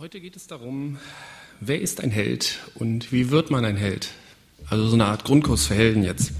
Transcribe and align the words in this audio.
Heute 0.00 0.18
geht 0.18 0.34
es 0.34 0.46
darum, 0.46 0.96
wer 1.60 1.78
ist 1.78 2.00
ein 2.00 2.10
Held 2.10 2.60
und 2.74 3.12
wie 3.12 3.28
wird 3.28 3.50
man 3.50 3.66
ein 3.66 3.76
Held? 3.76 4.08
Also 4.70 4.88
so 4.88 4.94
eine 4.94 5.04
Art 5.04 5.24
Grundkurs 5.24 5.66
für 5.66 5.74
Helden 5.74 6.04
jetzt. 6.04 6.32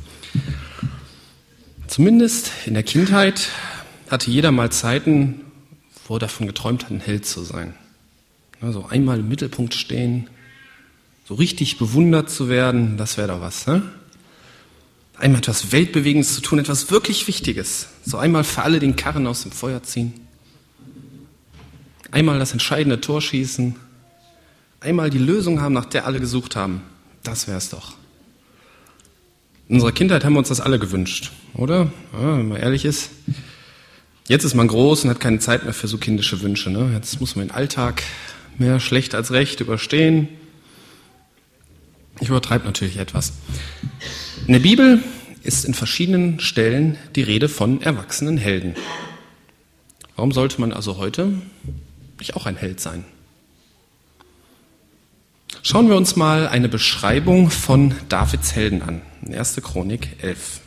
Zumindest 1.87 2.53
in 2.65 2.73
der 2.73 2.85
Kindheit 2.85 3.51
hatte 4.09 4.31
jeder 4.31 4.51
mal 4.51 4.73
Zeiten, 4.73 5.43
wo 6.09 6.17
er 6.17 6.21
davon 6.21 6.47
geträumt 6.47 6.85
hat, 6.85 6.91
ein 6.91 7.01
Held 7.01 7.27
zu 7.27 7.43
sein. 7.43 7.75
Also 8.63 8.87
einmal 8.87 9.19
im 9.19 9.29
Mittelpunkt 9.29 9.75
stehen, 9.75 10.31
so 11.29 11.35
richtig 11.35 11.77
bewundert 11.77 12.31
zu 12.31 12.49
werden, 12.49 12.97
das 12.97 13.19
wäre 13.19 13.29
doch 13.29 13.43
was. 13.43 13.67
Ne? 13.67 13.83
Einmal 15.19 15.41
etwas 15.41 15.71
Weltbewegendes 15.71 16.35
zu 16.35 16.41
tun, 16.41 16.61
etwas 16.61 16.91
wirklich 16.91 17.29
Wichtiges. 17.29 17.89
So 18.07 18.17
einmal 18.17 18.45
für 18.45 18.63
alle 18.63 18.79
den 18.79 18.97
Karren 18.97 19.27
aus 19.27 19.43
dem 19.43 19.53
Feuer 19.53 19.83
ziehen 19.83 20.15
einmal 22.11 22.39
das 22.39 22.53
entscheidende 22.53 23.01
Tor 23.01 23.21
schießen, 23.21 23.77
einmal 24.81 25.11
die 25.11 25.19
Lösung 25.19 25.61
haben, 25.61 25.75
nach 25.75 25.85
der 25.85 26.07
alle 26.07 26.21
gesucht 26.21 26.57
haben. 26.57 26.83
Das 27.23 27.47
wäre 27.47 27.59
es 27.59 27.69
doch. 27.69 27.95
In 29.69 29.77
unserer 29.77 29.93
Kindheit 29.93 30.25
haben 30.25 30.33
wir 30.33 30.41
uns 30.41 30.49
das 30.49 30.61
alle 30.61 30.79
gewünscht, 30.79 31.31
oder? 31.55 31.93
Ja, 32.13 32.39
wenn 32.39 32.49
man 32.49 32.61
ehrlich 32.61 32.85
ist. 32.85 33.11
Jetzt 34.27 34.45
ist 34.45 34.55
man 34.55 34.69
groß 34.69 35.05
und 35.05 35.11
hat 35.11 35.21
keine 35.21 35.39
Zeit 35.39 35.65
mehr 35.65 35.75
für 35.75 35.89
so 35.89 35.99
kindische 35.99 36.41
Wünsche. 36.41 36.71
Ne? 36.71 36.91
Jetzt 36.95 37.21
muss 37.21 37.37
man 37.37 37.49
den 37.49 37.55
Alltag 37.55 38.03
mehr 38.59 38.81
schlecht 38.81 39.15
als 39.15 39.33
recht 39.33 39.61
überstehen. 39.61 40.29
Ich 42.21 42.29
übertreibe 42.29 42.65
natürlich 42.65 42.99
etwas. 42.99 43.33
In 44.47 44.53
der 44.53 44.61
Bibel 44.61 45.03
ist 45.43 45.65
in 45.65 45.75
verschiedenen 45.75 46.41
Stellen 46.41 46.97
die 47.17 47.23
Rede 47.23 47.49
von 47.49 47.81
erwachsenen 47.81 48.39
Helden. 48.39 48.75
Warum 50.17 50.33
sollte 50.33 50.61
man 50.61 50.73
also 50.73 50.99
heute 50.99 51.33
ich 52.23 52.37
auch 52.37 52.47
ein 52.47 52.57
Held 52.57 52.81
sein. 52.81 53.05
Schauen 55.63 55.89
wir 55.89 55.97
uns 55.97 56.17
mal 56.17 56.49
eine 56.49 56.69
Beschreibung 56.69 57.51
von 57.51 57.95
Davids 58.09 58.55
Helden 58.55 58.83
an. 58.83 59.03
1. 59.31 59.61
Chronik 59.63 60.17
11. 60.23 60.61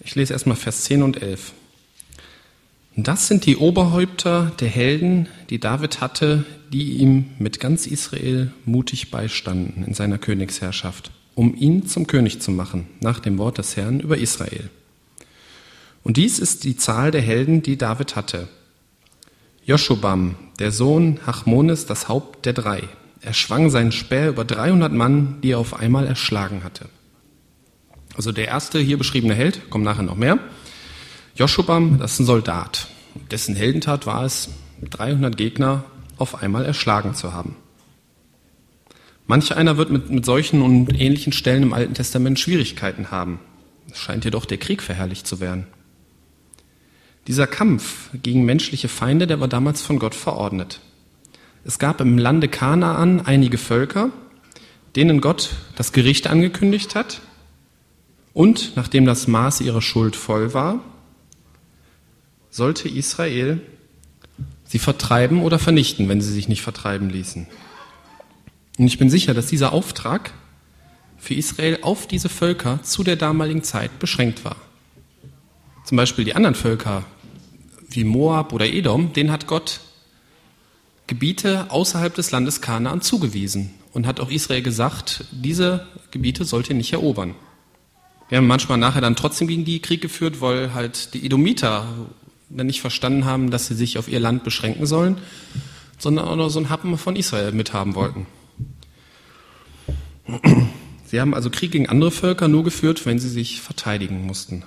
Ich 0.00 0.14
lese 0.14 0.32
erstmal 0.32 0.56
Vers 0.56 0.84
10 0.84 1.02
und 1.02 1.20
11. 1.20 1.52
Das 2.96 3.28
sind 3.28 3.44
die 3.44 3.58
Oberhäupter 3.58 4.52
der 4.58 4.68
Helden, 4.68 5.28
die 5.50 5.60
David 5.60 6.00
hatte, 6.00 6.46
die 6.72 6.98
ihm 6.98 7.26
mit 7.38 7.60
ganz 7.60 7.86
Israel 7.86 8.52
mutig 8.64 9.10
beistanden 9.10 9.84
in 9.84 9.94
seiner 9.94 10.18
Königsherrschaft, 10.18 11.10
um 11.34 11.54
ihn 11.54 11.86
zum 11.86 12.06
König 12.06 12.40
zu 12.40 12.50
machen, 12.50 12.86
nach 13.00 13.20
dem 13.20 13.38
Wort 13.38 13.58
des 13.58 13.76
Herrn 13.76 14.00
über 14.00 14.18
Israel. 14.18 14.70
Und 16.02 16.16
dies 16.16 16.38
ist 16.38 16.64
die 16.64 16.76
Zahl 16.76 17.10
der 17.10 17.20
Helden, 17.20 17.62
die 17.62 17.76
David 17.76 18.16
hatte. 18.16 18.48
Joschubam, 19.64 20.36
der 20.58 20.72
Sohn 20.72 21.20
Hachmones, 21.26 21.86
das 21.86 22.08
Haupt 22.08 22.46
der 22.46 22.54
drei. 22.54 22.82
Er 23.20 23.34
schwang 23.34 23.68
seinen 23.68 23.92
Speer 23.92 24.30
über 24.30 24.44
300 24.44 24.92
Mann, 24.92 25.38
die 25.42 25.50
er 25.50 25.58
auf 25.58 25.74
einmal 25.74 26.06
erschlagen 26.06 26.64
hatte. 26.64 26.86
Also 28.14 28.32
der 28.32 28.48
erste 28.48 28.78
hier 28.78 28.96
beschriebene 28.96 29.34
Held, 29.34 29.70
kommt 29.70 29.84
nachher 29.84 30.02
noch 30.02 30.16
mehr, 30.16 30.38
Joschubam, 31.36 31.98
das 32.00 32.14
ist 32.14 32.20
ein 32.20 32.26
Soldat. 32.26 32.88
Dessen 33.30 33.54
Heldentat 33.54 34.06
war 34.06 34.24
es, 34.24 34.48
300 34.90 35.36
Gegner 35.36 35.84
auf 36.18 36.42
einmal 36.42 36.64
erschlagen 36.64 37.14
zu 37.14 37.32
haben. 37.32 37.56
Manch 39.26 39.54
einer 39.54 39.76
wird 39.76 39.90
mit, 39.90 40.10
mit 40.10 40.24
solchen 40.24 40.62
und 40.62 40.98
ähnlichen 40.98 41.32
Stellen 41.32 41.62
im 41.62 41.72
Alten 41.72 41.94
Testament 41.94 42.40
Schwierigkeiten 42.40 43.10
haben. 43.10 43.40
Es 43.90 43.98
scheint 43.98 44.24
jedoch 44.24 44.46
der 44.46 44.58
Krieg 44.58 44.82
verherrlicht 44.82 45.26
zu 45.26 45.40
werden. 45.40 45.66
Dieser 47.26 47.46
Kampf 47.46 48.08
gegen 48.22 48.44
menschliche 48.44 48.88
Feinde, 48.88 49.26
der 49.26 49.38
war 49.38 49.48
damals 49.48 49.82
von 49.82 49.98
Gott 49.98 50.14
verordnet. 50.14 50.80
Es 51.64 51.78
gab 51.78 52.00
im 52.00 52.16
Lande 52.16 52.48
Kanaan 52.48 53.20
einige 53.20 53.58
Völker, 53.58 54.10
denen 54.96 55.20
Gott 55.20 55.50
das 55.76 55.92
Gericht 55.92 56.26
angekündigt 56.26 56.94
hat 56.94 57.20
und, 58.32 58.76
nachdem 58.76 59.04
das 59.04 59.28
Maß 59.28 59.60
ihrer 59.60 59.82
Schuld 59.82 60.16
voll 60.16 60.54
war, 60.54 60.80
sollte 62.50 62.88
Israel 62.88 63.60
sie 64.68 64.78
vertreiben 64.78 65.42
oder 65.42 65.58
vernichten, 65.58 66.08
wenn 66.08 66.20
sie 66.20 66.32
sich 66.32 66.48
nicht 66.48 66.62
vertreiben 66.62 67.10
ließen. 67.10 67.48
Und 68.78 68.86
ich 68.86 68.98
bin 68.98 69.10
sicher, 69.10 69.34
dass 69.34 69.46
dieser 69.46 69.72
Auftrag 69.72 70.32
für 71.16 71.34
Israel 71.34 71.80
auf 71.82 72.06
diese 72.06 72.28
Völker 72.28 72.80
zu 72.84 73.02
der 73.02 73.16
damaligen 73.16 73.64
Zeit 73.64 73.98
beschränkt 73.98 74.44
war. 74.44 74.56
Zum 75.84 75.96
Beispiel 75.96 76.24
die 76.24 76.36
anderen 76.36 76.54
Völker 76.54 77.04
wie 77.88 78.04
Moab 78.04 78.52
oder 78.52 78.66
Edom, 78.66 79.12
denen 79.14 79.32
hat 79.32 79.46
Gott 79.46 79.80
Gebiete 81.06 81.70
außerhalb 81.70 82.14
des 82.14 82.30
Landes 82.30 82.60
Kanaan 82.60 83.00
zugewiesen 83.00 83.70
und 83.94 84.06
hat 84.06 84.20
auch 84.20 84.30
Israel 84.30 84.62
gesagt, 84.62 85.24
diese 85.32 85.86
Gebiete 86.10 86.44
sollt 86.44 86.68
ihr 86.68 86.76
nicht 86.76 86.92
erobern. 86.92 87.34
Wir 88.28 88.36
haben 88.36 88.46
manchmal 88.46 88.76
nachher 88.76 89.00
dann 89.00 89.16
trotzdem 89.16 89.48
gegen 89.48 89.64
die 89.64 89.80
Krieg 89.80 90.02
geführt, 90.02 90.42
weil 90.42 90.74
halt 90.74 91.14
die 91.14 91.24
Edomiter 91.24 91.86
dann 92.50 92.66
nicht 92.66 92.80
verstanden 92.80 93.24
haben, 93.24 93.50
dass 93.50 93.66
sie 93.66 93.74
sich 93.74 93.98
auf 93.98 94.08
ihr 94.08 94.20
Land 94.20 94.44
beschränken 94.44 94.86
sollen, 94.86 95.18
sondern 95.98 96.26
auch 96.26 96.36
noch 96.36 96.48
so 96.48 96.58
einen 96.58 96.70
Happen 96.70 96.96
von 96.96 97.16
Israel 97.16 97.52
mithaben 97.52 97.94
wollten. 97.94 98.26
Sie 101.06 101.20
haben 101.20 101.34
also 101.34 101.50
Krieg 101.50 101.72
gegen 101.72 101.88
andere 101.88 102.10
Völker 102.10 102.48
nur 102.48 102.64
geführt, 102.64 103.06
wenn 103.06 103.18
sie 103.18 103.30
sich 103.30 103.60
verteidigen 103.60 104.26
mussten. 104.26 104.62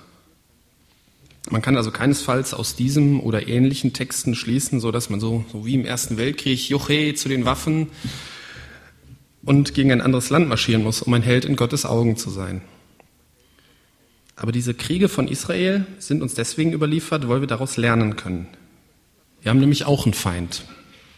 Man 1.50 1.62
kann 1.62 1.76
also 1.76 1.90
keinesfalls 1.90 2.54
aus 2.54 2.76
diesem 2.76 3.20
oder 3.20 3.48
ähnlichen 3.48 3.92
Texten 3.92 4.34
schließen, 4.34 4.80
so 4.80 4.92
dass 4.92 5.10
man 5.10 5.20
so, 5.20 5.44
so 5.50 5.66
wie 5.66 5.74
im 5.74 5.84
Ersten 5.84 6.16
Weltkrieg 6.16 6.68
Joche 6.68 7.14
zu 7.14 7.28
den 7.28 7.44
Waffen 7.44 7.88
und 9.42 9.74
gegen 9.74 9.90
ein 9.90 10.00
anderes 10.00 10.30
Land 10.30 10.48
marschieren 10.48 10.84
muss, 10.84 11.02
um 11.02 11.12
ein 11.14 11.22
Held 11.22 11.44
in 11.44 11.56
Gottes 11.56 11.84
Augen 11.84 12.16
zu 12.16 12.30
sein. 12.30 12.62
Aber 14.36 14.52
diese 14.52 14.74
Kriege 14.74 15.08
von 15.08 15.28
Israel 15.28 15.86
sind 15.98 16.22
uns 16.22 16.34
deswegen 16.34 16.72
überliefert, 16.72 17.28
weil 17.28 17.40
wir 17.40 17.48
daraus 17.48 17.76
lernen 17.76 18.16
können. 18.16 18.46
Wir 19.42 19.50
haben 19.50 19.60
nämlich 19.60 19.84
auch 19.84 20.04
einen 20.04 20.14
Feind, 20.14 20.64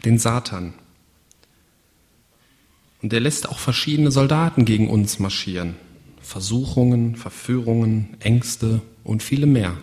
den 0.04 0.18
Satan. 0.18 0.74
Und 3.02 3.12
der 3.12 3.20
lässt 3.20 3.48
auch 3.48 3.58
verschiedene 3.58 4.10
Soldaten 4.10 4.64
gegen 4.64 4.88
uns 4.88 5.18
marschieren. 5.18 5.76
Versuchungen, 6.22 7.16
Verführungen, 7.16 8.16
Ängste 8.20 8.80
und 9.04 9.22
viele 9.22 9.46
mehr. 9.46 9.76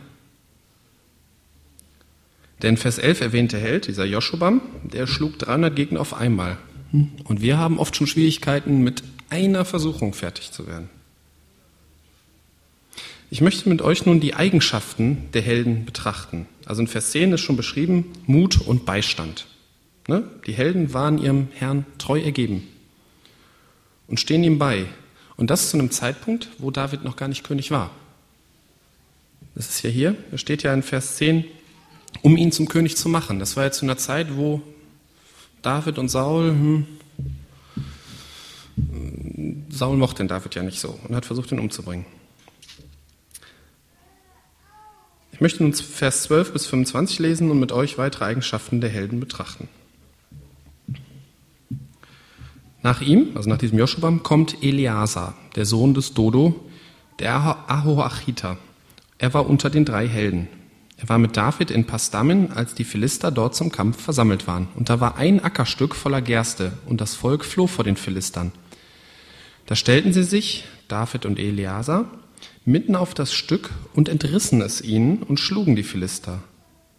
Der 2.61 2.71
in 2.71 2.77
Vers 2.77 2.97
11 2.97 3.21
erwähnte 3.21 3.59
Held, 3.59 3.87
dieser 3.87 4.05
Joshubam, 4.05 4.61
der 4.83 5.07
schlug 5.07 5.37
300 5.39 5.75
Gegner 5.75 6.01
auf 6.01 6.13
einmal. 6.13 6.57
Und 7.23 7.41
wir 7.41 7.57
haben 7.57 7.79
oft 7.79 7.95
schon 7.95 8.07
Schwierigkeiten, 8.07 8.83
mit 8.83 9.03
einer 9.29 9.65
Versuchung 9.65 10.13
fertig 10.13 10.51
zu 10.51 10.67
werden. 10.67 10.89
Ich 13.33 13.39
möchte 13.39 13.69
mit 13.69 13.81
euch 13.81 14.05
nun 14.05 14.19
die 14.19 14.33
Eigenschaften 14.33 15.29
der 15.33 15.41
Helden 15.41 15.85
betrachten. 15.85 16.47
Also 16.65 16.81
in 16.81 16.87
Vers 16.87 17.11
10 17.11 17.31
ist 17.31 17.39
schon 17.39 17.55
beschrieben 17.55 18.11
Mut 18.27 18.59
und 18.59 18.85
Beistand. 18.85 19.47
Ne? 20.09 20.23
Die 20.45 20.51
Helden 20.51 20.93
waren 20.93 21.17
ihrem 21.17 21.47
Herrn 21.53 21.85
treu 21.97 22.19
ergeben 22.19 22.67
und 24.07 24.19
stehen 24.19 24.43
ihm 24.43 24.59
bei. 24.59 24.85
Und 25.37 25.49
das 25.49 25.69
zu 25.69 25.77
einem 25.77 25.91
Zeitpunkt, 25.91 26.49
wo 26.57 26.71
David 26.71 27.05
noch 27.05 27.15
gar 27.15 27.29
nicht 27.29 27.45
König 27.45 27.71
war. 27.71 27.91
Das 29.55 29.69
ist 29.69 29.81
ja 29.81 29.89
hier, 29.89 30.17
da 30.29 30.37
steht 30.37 30.63
ja 30.63 30.73
in 30.73 30.83
Vers 30.83 31.15
10, 31.15 31.45
um 32.21 32.35
ihn 32.35 32.51
zum 32.51 32.67
König 32.67 32.97
zu 32.97 33.07
machen. 33.07 33.39
Das 33.39 33.55
war 33.55 33.63
ja 33.63 33.71
zu 33.71 33.85
einer 33.85 33.97
Zeit, 33.97 34.35
wo 34.35 34.61
David 35.61 35.97
und 35.97 36.09
Saul, 36.09 36.49
hm, 36.49 36.85
Saul 39.69 39.95
mochte 39.95 40.17
den 40.17 40.27
David 40.27 40.53
ja 40.53 40.63
nicht 40.63 40.81
so 40.81 40.99
und 41.07 41.15
hat 41.15 41.25
versucht, 41.25 41.53
ihn 41.53 41.59
umzubringen. 41.59 42.05
Ich 45.41 45.43
möchte 45.43 45.63
nun 45.63 45.73
Vers 45.73 46.21
12 46.21 46.53
bis 46.53 46.67
25 46.67 47.17
lesen 47.17 47.49
und 47.49 47.59
mit 47.59 47.71
euch 47.71 47.97
weitere 47.97 48.25
Eigenschaften 48.25 48.79
der 48.79 48.91
Helden 48.91 49.19
betrachten. 49.19 49.69
Nach 52.83 53.01
ihm, 53.01 53.29
also 53.33 53.49
nach 53.49 53.57
diesem 53.57 53.79
Joschubam, 53.79 54.21
kommt 54.21 54.61
Eleazar, 54.61 55.33
der 55.55 55.65
Sohn 55.65 55.95
des 55.95 56.13
Dodo, 56.13 56.63
der 57.17 57.33
Ahoachita. 57.67 58.57
Er 59.17 59.33
war 59.33 59.49
unter 59.49 59.71
den 59.71 59.83
drei 59.83 60.07
Helden. 60.07 60.47
Er 60.97 61.09
war 61.09 61.17
mit 61.17 61.35
David 61.35 61.71
in 61.71 61.87
Pastamin, 61.87 62.51
als 62.51 62.75
die 62.75 62.83
Philister 62.83 63.31
dort 63.31 63.55
zum 63.55 63.71
Kampf 63.71 63.99
versammelt 63.99 64.45
waren. 64.45 64.67
Und 64.75 64.91
da 64.91 64.99
war 64.99 65.17
ein 65.17 65.43
Ackerstück 65.43 65.95
voller 65.95 66.21
Gerste, 66.21 66.73
und 66.85 67.01
das 67.01 67.15
Volk 67.15 67.45
floh 67.45 67.65
vor 67.65 67.83
den 67.83 67.95
Philistern. 67.95 68.51
Da 69.65 69.75
stellten 69.75 70.13
sie 70.13 70.21
sich, 70.21 70.65
David 70.87 71.25
und 71.25 71.39
Eleazar, 71.39 72.05
mitten 72.65 72.95
auf 72.95 73.13
das 73.13 73.33
Stück 73.33 73.69
und 73.93 74.09
entrissen 74.09 74.61
es 74.61 74.81
ihnen 74.81 75.23
und 75.23 75.39
schlugen 75.39 75.75
die 75.75 75.83
Philister. 75.83 76.43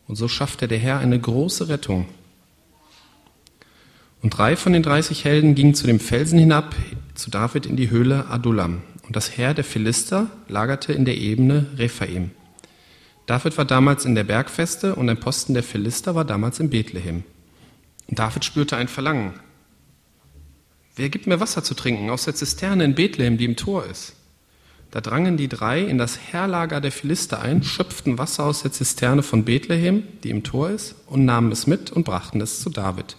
Und 0.07 0.17
so 0.17 0.29
schaffte 0.29 0.69
der 0.69 0.79
Herr 0.79 0.99
eine 0.99 1.19
große 1.19 1.69
Rettung. 1.69 2.09
Und 4.23 4.37
drei 4.37 4.57
von 4.57 4.73
den 4.73 4.83
dreißig 4.83 5.25
Helden 5.25 5.55
gingen 5.55 5.75
zu 5.75 5.87
dem 5.87 5.99
Felsen 6.01 6.39
hinab, 6.39 6.75
zu 7.15 7.31
David 7.31 7.67
in 7.67 7.77
die 7.77 7.91
Höhle 7.91 8.27
Adullam. 8.29 8.83
Und 9.07 9.17
das 9.17 9.37
Heer 9.37 9.53
der 9.53 9.65
Philister 9.65 10.31
lagerte 10.49 10.93
in 10.93 11.05
der 11.05 11.17
Ebene 11.17 11.67
Rephaim. 11.77 12.31
David 13.27 13.59
war 13.59 13.65
damals 13.65 14.05
in 14.05 14.15
der 14.15 14.25
Bergfeste 14.25 14.95
und 14.95 15.09
ein 15.09 15.19
Posten 15.19 15.55
der 15.55 15.63
Philister 15.63 16.15
war 16.15 16.25
damals 16.25 16.61
in 16.61 16.71
Bethlehem. 16.71 17.25
Und 18.07 18.19
David 18.19 18.45
spürte 18.45 18.77
ein 18.77 18.89
Verlangen. 18.89 19.35
Wer 20.95 21.09
gibt 21.09 21.27
mir 21.27 21.41
Wasser 21.41 21.65
zu 21.65 21.75
trinken 21.75 22.11
aus 22.11 22.25
der 22.25 22.35
Zisterne 22.35 22.85
in 22.85 22.95
Bethlehem, 22.95 23.39
die 23.39 23.45
im 23.45 23.57
Tor 23.57 23.87
ist? 23.87 24.15
Da 24.93 25.01
drangen 25.01 25.39
die 25.39 25.49
drei 25.49 25.81
in 25.81 25.97
das 25.97 26.19
Heerlager 26.19 26.83
der 26.83 26.93
Philister 26.93 27.41
ein, 27.41 27.63
schöpften 27.63 28.19
Wasser 28.19 28.45
aus 28.45 28.63
der 28.63 28.73
Zisterne 28.73 29.23
von 29.23 29.45
Bethlehem, 29.45 30.05
die 30.23 30.29
im 30.29 30.43
Tor 30.45 30.69
ist, 30.69 30.95
und 31.07 31.25
nahmen 31.25 31.51
es 31.51 31.67
mit 31.67 31.91
und 31.91 32.05
brachten 32.05 32.43
es 32.43 32.61
zu 32.61 32.69
David. 32.69 33.17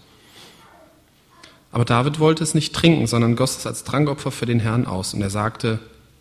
Aber 1.72 1.84
David 1.84 2.20
wollte 2.20 2.44
es 2.44 2.54
nicht 2.54 2.76
trinken, 2.76 3.08
sondern 3.08 3.36
goss 3.36 3.58
es 3.58 3.66
als 3.66 3.84
Trankopfer 3.84 4.30
für 4.30 4.46
den 4.46 4.60
Herrn 4.60 4.86
aus. 4.86 5.16
Und 5.16 5.24
er 5.24 5.32
sagte, 5.32 5.80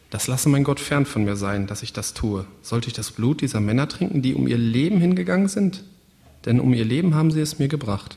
das 0.09 0.27
lasse 0.27 0.49
mein 0.49 0.65
Gott 0.65 0.81
fern 0.81 1.05
von 1.05 1.25
mir 1.25 1.37
sein, 1.37 1.67
dass 1.67 1.83
ich 1.83 1.93
das 1.93 2.15
tue. 2.15 2.47
Sollte 2.63 2.89
ich 2.89 2.95
das 2.95 3.11
Blut 3.11 3.43
dieser 3.43 3.61
Männer 3.61 3.87
trinken, 3.89 4.23
die 4.23 4.35
um 4.35 4.49
ihr 4.49 4.57
Leben 4.57 5.01
hingegangen 5.01 5.49
sind? 5.49 5.85
Denn 6.47 6.61
um 6.61 6.73
ihr 6.73 6.87
Leben 6.87 7.15
haben 7.15 7.31
sie 7.31 7.43
es 7.43 7.59
mir 7.59 7.69
gebracht. 7.69 8.17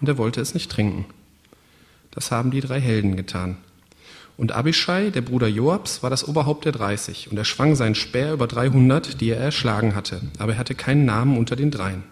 Und 0.00 0.08
er 0.08 0.18
wollte 0.18 0.40
es 0.40 0.54
nicht 0.54 0.70
trinken. 0.70 1.06
Das 2.12 2.30
haben 2.30 2.52
die 2.52 2.60
drei 2.60 2.80
Helden 2.80 3.16
getan. 3.16 3.56
Und 4.40 4.52
Abishai, 4.52 5.10
der 5.10 5.20
Bruder 5.20 5.48
Joabs, 5.48 6.02
war 6.02 6.08
das 6.08 6.26
Oberhaupt 6.26 6.64
der 6.64 6.72
30 6.72 7.30
und 7.30 7.36
er 7.36 7.44
schwang 7.44 7.76
seinen 7.76 7.94
Speer 7.94 8.32
über 8.32 8.46
300, 8.46 9.20
die 9.20 9.28
er 9.28 9.36
erschlagen 9.36 9.94
hatte, 9.94 10.22
aber 10.38 10.52
er 10.52 10.58
hatte 10.58 10.74
keinen 10.74 11.04
Namen 11.04 11.36
unter 11.36 11.56
den 11.56 11.70
dreien. 11.70 12.04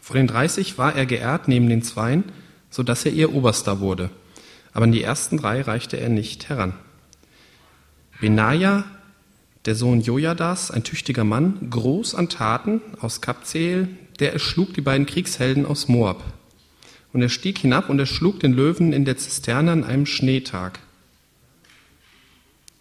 Vor 0.00 0.16
den 0.16 0.26
30 0.26 0.78
war 0.78 0.96
er 0.96 1.04
geehrt 1.04 1.46
neben 1.46 1.68
den 1.68 1.82
Zweien, 1.82 2.24
so 2.70 2.82
dass 2.82 3.04
er 3.04 3.12
ihr 3.12 3.34
Oberster 3.34 3.80
wurde, 3.80 4.08
aber 4.72 4.86
in 4.86 4.92
die 4.92 5.02
ersten 5.02 5.36
drei 5.36 5.60
reichte 5.60 5.98
er 5.98 6.08
nicht 6.08 6.48
heran. 6.48 6.72
Benaja, 8.22 8.84
der 9.66 9.74
Sohn 9.74 10.00
Jojadas, 10.00 10.70
ein 10.70 10.82
tüchtiger 10.82 11.24
Mann, 11.24 11.68
groß 11.68 12.14
an 12.14 12.30
Taten 12.30 12.80
aus 13.02 13.20
Kapzeel, 13.20 13.90
der 14.18 14.32
erschlug 14.32 14.72
die 14.72 14.80
beiden 14.80 15.04
Kriegshelden 15.04 15.66
aus 15.66 15.88
Moab. 15.88 16.24
Und 17.12 17.20
er 17.20 17.28
stieg 17.28 17.58
hinab 17.58 17.90
und 17.90 17.98
erschlug 17.98 18.40
den 18.40 18.54
Löwen 18.54 18.94
in 18.94 19.04
der 19.04 19.18
Zisterne 19.18 19.72
an 19.72 19.84
einem 19.84 20.06
Schneetag. 20.06 20.80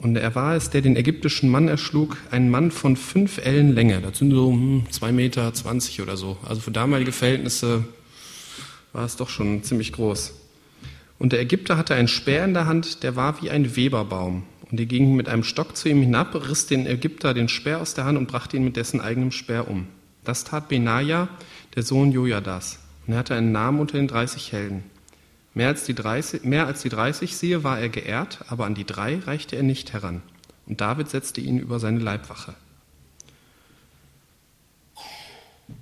Und 0.03 0.17
er 0.17 0.35
war 0.35 0.53
es, 0.53 0.69
der 0.69 0.81
den 0.81 0.97
ägyptischen 0.97 1.49
Mann 1.49 1.69
erschlug, 1.69 2.17
ein 2.29 2.49
Mann 2.49 2.71
von 2.71 2.97
fünf 2.97 3.37
Ellen 3.37 3.73
Länge. 3.73 4.01
Das 4.01 4.17
sind 4.17 4.31
so 4.31 4.51
hm, 4.51 4.83
zwei 4.89 5.13
Meter 5.13 5.53
zwanzig 5.53 6.01
oder 6.01 6.17
so. 6.17 6.37
Also 6.43 6.59
für 6.59 6.71
damalige 6.71 7.13
Verhältnisse 7.13 7.85
war 8.91 9.05
es 9.05 9.15
doch 9.15 9.29
schon 9.29 9.63
ziemlich 9.63 9.93
groß. 9.93 10.33
Und 11.19 11.31
der 11.31 11.39
Ägypter 11.39 11.77
hatte 11.77 11.95
einen 11.95 12.09
Speer 12.09 12.43
in 12.43 12.53
der 12.53 12.65
Hand, 12.65 13.03
der 13.03 13.15
war 13.15 13.41
wie 13.41 13.49
ein 13.49 13.77
Weberbaum. 13.77 14.43
Und 14.69 14.77
die 14.77 14.87
gingen 14.87 15.15
mit 15.15 15.29
einem 15.29 15.45
Stock 15.45 15.77
zu 15.77 15.87
ihm 15.87 16.01
hinab, 16.01 16.35
riss 16.49 16.65
den 16.65 16.85
Ägypter 16.85 17.33
den 17.33 17.47
Speer 17.47 17.79
aus 17.79 17.93
der 17.93 18.03
Hand 18.03 18.17
und 18.17 18.27
brachte 18.27 18.57
ihn 18.57 18.65
mit 18.65 18.75
dessen 18.75 18.99
eigenem 18.99 19.31
Speer 19.31 19.69
um. 19.69 19.87
Das 20.25 20.43
tat 20.43 20.67
Benaja, 20.67 21.29
der 21.75 21.83
Sohn 21.83 22.11
Jojadas. 22.11 22.79
Und 23.07 23.13
er 23.13 23.19
hatte 23.19 23.35
einen 23.35 23.53
Namen 23.53 23.79
unter 23.79 23.97
den 23.97 24.09
dreißig 24.09 24.51
Helden. 24.51 24.83
Mehr 25.53 25.67
als, 25.67 25.83
die 25.83 25.93
30, 25.93 26.43
mehr 26.43 26.65
als 26.65 26.81
die 26.81 26.89
30 26.89 27.35
siehe, 27.35 27.63
war 27.63 27.79
er 27.79 27.89
geehrt, 27.89 28.39
aber 28.47 28.65
an 28.65 28.73
die 28.73 28.85
drei 28.85 29.19
reichte 29.19 29.55
er 29.55 29.63
nicht 29.63 29.93
heran. 29.93 30.23
Und 30.65 30.81
David 30.81 31.09
setzte 31.09 31.41
ihn 31.41 31.59
über 31.59 31.79
seine 31.79 31.99
Leibwache. 31.99 32.55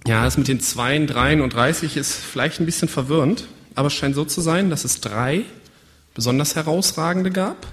Ja, 0.08 0.24
das 0.24 0.38
mit 0.38 0.48
den 0.48 0.60
Zweien, 0.60 1.08
Dreien 1.08 1.42
und 1.42 1.54
30 1.54 1.96
ist 1.96 2.14
vielleicht 2.14 2.60
ein 2.60 2.66
bisschen 2.66 2.88
verwirrend, 2.88 3.48
aber 3.76 3.88
es 3.88 3.94
scheint 3.94 4.16
so 4.16 4.26
zu 4.26 4.42
sein, 4.42 4.70
dass 4.70 4.84
es 4.84 5.00
drei 5.00 5.46
besonders 6.14 6.56
herausragende 6.56 7.32
gab. 7.32 7.68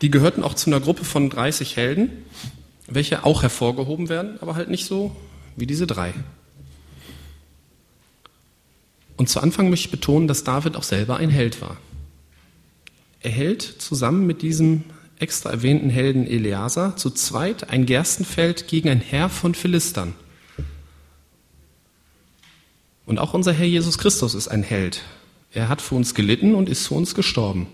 Die 0.00 0.10
gehörten 0.10 0.42
auch 0.42 0.54
zu 0.54 0.70
einer 0.70 0.80
Gruppe 0.80 1.04
von 1.04 1.28
30 1.28 1.76
Helden, 1.76 2.24
welche 2.86 3.24
auch 3.24 3.42
hervorgehoben 3.42 4.08
werden, 4.08 4.38
aber 4.40 4.54
halt 4.54 4.70
nicht 4.70 4.86
so 4.86 5.14
wie 5.56 5.66
diese 5.66 5.86
drei. 5.86 6.14
Und 9.20 9.28
zu 9.28 9.40
Anfang 9.40 9.68
möchte 9.68 9.88
ich 9.88 9.90
betonen, 9.90 10.28
dass 10.28 10.44
David 10.44 10.76
auch 10.76 10.82
selber 10.82 11.18
ein 11.18 11.28
Held 11.28 11.60
war. 11.60 11.76
Er 13.20 13.30
hält 13.30 13.60
zusammen 13.60 14.26
mit 14.26 14.40
diesem 14.40 14.84
extra 15.18 15.50
erwähnten 15.50 15.90
Helden 15.90 16.26
Eleazar 16.26 16.96
zu 16.96 17.10
zweit 17.10 17.68
ein 17.68 17.84
Gerstenfeld 17.84 18.66
gegen 18.66 18.88
ein 18.88 19.00
Heer 19.02 19.28
von 19.28 19.54
Philistern. 19.54 20.14
Und 23.04 23.18
auch 23.18 23.34
unser 23.34 23.52
Herr 23.52 23.66
Jesus 23.66 23.98
Christus 23.98 24.34
ist 24.34 24.48
ein 24.48 24.62
Held. 24.62 25.02
Er 25.52 25.68
hat 25.68 25.82
für 25.82 25.96
uns 25.96 26.14
gelitten 26.14 26.54
und 26.54 26.70
ist 26.70 26.86
für 26.86 26.94
uns 26.94 27.14
gestorben. 27.14 27.66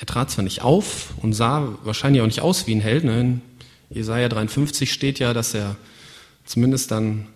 Er 0.00 0.06
trat 0.06 0.32
zwar 0.32 0.42
nicht 0.42 0.62
auf 0.62 1.14
und 1.18 1.32
sah 1.32 1.78
wahrscheinlich 1.84 2.22
auch 2.22 2.26
nicht 2.26 2.40
aus 2.40 2.66
wie 2.66 2.74
ein 2.74 2.80
Held. 2.80 3.04
Ne? 3.04 3.20
In 3.20 3.40
Jesaja 3.88 4.28
53 4.28 4.92
steht 4.92 5.20
ja, 5.20 5.32
dass 5.32 5.54
er 5.54 5.76
zumindest 6.44 6.90
dann 6.90 7.28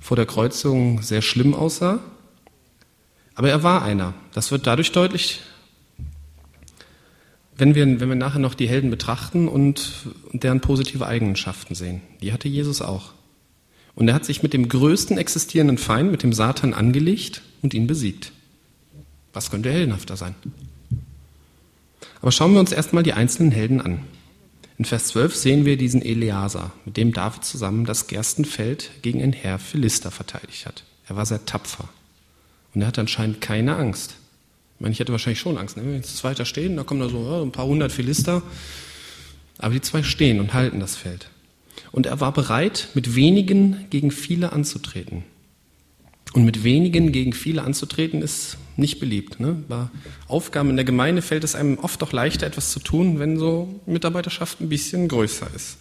vor 0.00 0.16
der 0.16 0.26
Kreuzung 0.26 1.00
sehr 1.00 1.22
schlimm 1.22 1.54
aussah. 1.54 2.00
Aber 3.34 3.48
er 3.48 3.62
war 3.62 3.82
einer. 3.82 4.14
Das 4.32 4.50
wird 4.50 4.66
dadurch 4.66 4.92
deutlich, 4.92 5.40
wenn 7.56 7.74
wir, 7.74 8.00
wenn 8.00 8.08
wir 8.08 8.16
nachher 8.16 8.38
noch 8.38 8.54
die 8.54 8.68
Helden 8.68 8.90
betrachten 8.90 9.48
und, 9.48 10.06
deren 10.32 10.60
positive 10.60 11.06
Eigenschaften 11.06 11.74
sehen. 11.74 12.00
Die 12.20 12.32
hatte 12.32 12.48
Jesus 12.48 12.82
auch. 12.82 13.12
Und 13.94 14.08
er 14.08 14.14
hat 14.14 14.24
sich 14.24 14.42
mit 14.42 14.52
dem 14.52 14.68
größten 14.68 15.18
existierenden 15.18 15.78
Feind, 15.78 16.10
mit 16.10 16.22
dem 16.22 16.32
Satan, 16.32 16.72
angelegt 16.72 17.42
und 17.60 17.74
ihn 17.74 17.86
besiegt. 17.86 18.32
Was 19.32 19.50
könnte 19.50 19.70
heldenhafter 19.70 20.16
sein? 20.16 20.34
Aber 22.20 22.32
schauen 22.32 22.52
wir 22.52 22.60
uns 22.60 22.72
erstmal 22.72 23.02
die 23.02 23.12
einzelnen 23.12 23.52
Helden 23.52 23.80
an. 23.80 24.00
In 24.78 24.84
Vers 24.84 25.08
12 25.08 25.36
sehen 25.36 25.64
wir 25.64 25.76
diesen 25.76 26.02
Eleazar, 26.02 26.72
mit 26.84 26.96
dem 26.96 27.12
David 27.12 27.44
zusammen 27.44 27.84
das 27.84 28.06
Gerstenfeld 28.06 28.90
gegen 29.02 29.22
ein 29.22 29.32
Heer 29.32 29.58
Philister 29.58 30.10
verteidigt 30.10 30.66
hat. 30.66 30.84
Er 31.06 31.16
war 31.16 31.26
sehr 31.26 31.44
tapfer. 31.44 31.88
Und 32.74 32.80
er 32.80 32.86
hatte 32.86 33.00
anscheinend 33.00 33.40
keine 33.40 33.76
Angst. 33.76 34.16
Ich 34.76 34.80
meine, 34.80 34.92
ich 34.92 35.00
hätte 35.00 35.12
wahrscheinlich 35.12 35.40
schon 35.40 35.58
Angst. 35.58 35.76
Ne? 35.76 35.84
Wenn 35.84 35.96
jetzt 35.96 36.16
zwei 36.16 36.34
da 36.34 36.44
stehen, 36.44 36.76
da 36.76 36.84
kommen 36.84 37.00
da 37.00 37.08
so 37.08 37.22
ja, 37.22 37.42
ein 37.42 37.52
paar 37.52 37.66
hundert 37.66 37.92
Philister. 37.92 38.42
Aber 39.58 39.74
die 39.74 39.80
zwei 39.80 40.02
stehen 40.02 40.40
und 40.40 40.54
halten 40.54 40.80
das 40.80 40.96
Feld. 40.96 41.28
Und 41.92 42.06
er 42.06 42.20
war 42.20 42.32
bereit, 42.32 42.88
mit 42.94 43.14
wenigen 43.14 43.86
gegen 43.90 44.10
viele 44.10 44.52
anzutreten. 44.52 45.24
Und 46.32 46.44
mit 46.44 46.64
wenigen 46.64 47.12
gegen 47.12 47.34
viele 47.34 47.62
anzutreten 47.62 48.22
ist 48.22 48.56
nicht 48.76 49.00
beliebt. 49.00 49.38
Ne? 49.38 49.62
Bei 49.68 49.88
Aufgaben 50.28 50.70
in 50.70 50.76
der 50.76 50.84
Gemeinde 50.86 51.20
fällt 51.20 51.44
es 51.44 51.54
einem 51.54 51.78
oft 51.78 52.00
doch 52.00 52.12
leichter, 52.12 52.46
etwas 52.46 52.72
zu 52.72 52.80
tun, 52.80 53.18
wenn 53.18 53.38
so 53.38 53.80
Mitarbeiterschaft 53.84 54.60
ein 54.60 54.70
bisschen 54.70 55.08
größer 55.08 55.48
ist. 55.54 55.76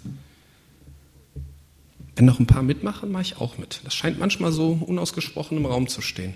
Wenn 2.18 2.26
noch 2.26 2.40
ein 2.40 2.48
paar 2.48 2.64
mitmachen, 2.64 3.12
mache 3.12 3.24
ich 3.24 3.38
auch 3.38 3.58
mit. 3.58 3.80
Das 3.86 3.96
scheint 3.96 4.20
manchmal 4.20 4.52
so 4.52 4.74
unausgesprochen 4.86 5.58
im 5.58 5.66
Raum 5.66 5.88
zu 5.88 6.02
stehen. 6.02 6.34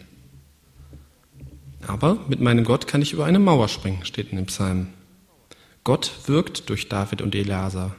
Aber 1.88 2.18
mit 2.28 2.42
meinem 2.42 2.64
Gott 2.64 2.88
kann 2.88 3.02
ich 3.02 3.14
über 3.14 3.26
eine 3.26 3.40
Mauer 3.40 3.68
springen, 3.68 4.04
steht 4.06 4.32
in 4.32 4.38
dem 4.38 4.48
Psalm. 4.48 4.88
Gott 5.84 6.12
wirkt 6.26 6.70
durch 6.70 6.90
David 6.90 7.22
und 7.22 7.36
Eleazar. 7.36 7.96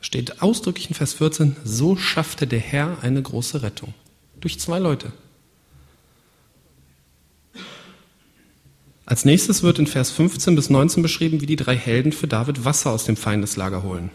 Steht 0.00 0.42
ausdrücklich 0.42 0.88
in 0.88 0.94
Vers 0.94 1.14
14, 1.14 1.56
so 1.64 1.96
schaffte 1.96 2.46
der 2.46 2.58
Herr 2.58 2.98
eine 3.02 3.22
große 3.22 3.62
Rettung. 3.62 3.94
Durch 4.40 4.58
zwei 4.58 4.78
Leute. 4.78 5.12
Als 9.06 9.24
nächstes 9.24 9.62
wird 9.62 9.78
in 9.78 9.86
Vers 9.86 10.10
15 10.10 10.54
bis 10.54 10.70
19 10.70 11.02
beschrieben, 11.02 11.40
wie 11.40 11.46
die 11.46 11.56
drei 11.56 11.76
Helden 11.76 12.12
für 12.12 12.28
David 12.28 12.64
Wasser 12.64 12.90
aus 12.90 13.04
dem 13.04 13.16
Feindeslager 13.16 13.82
holen. 13.82 14.10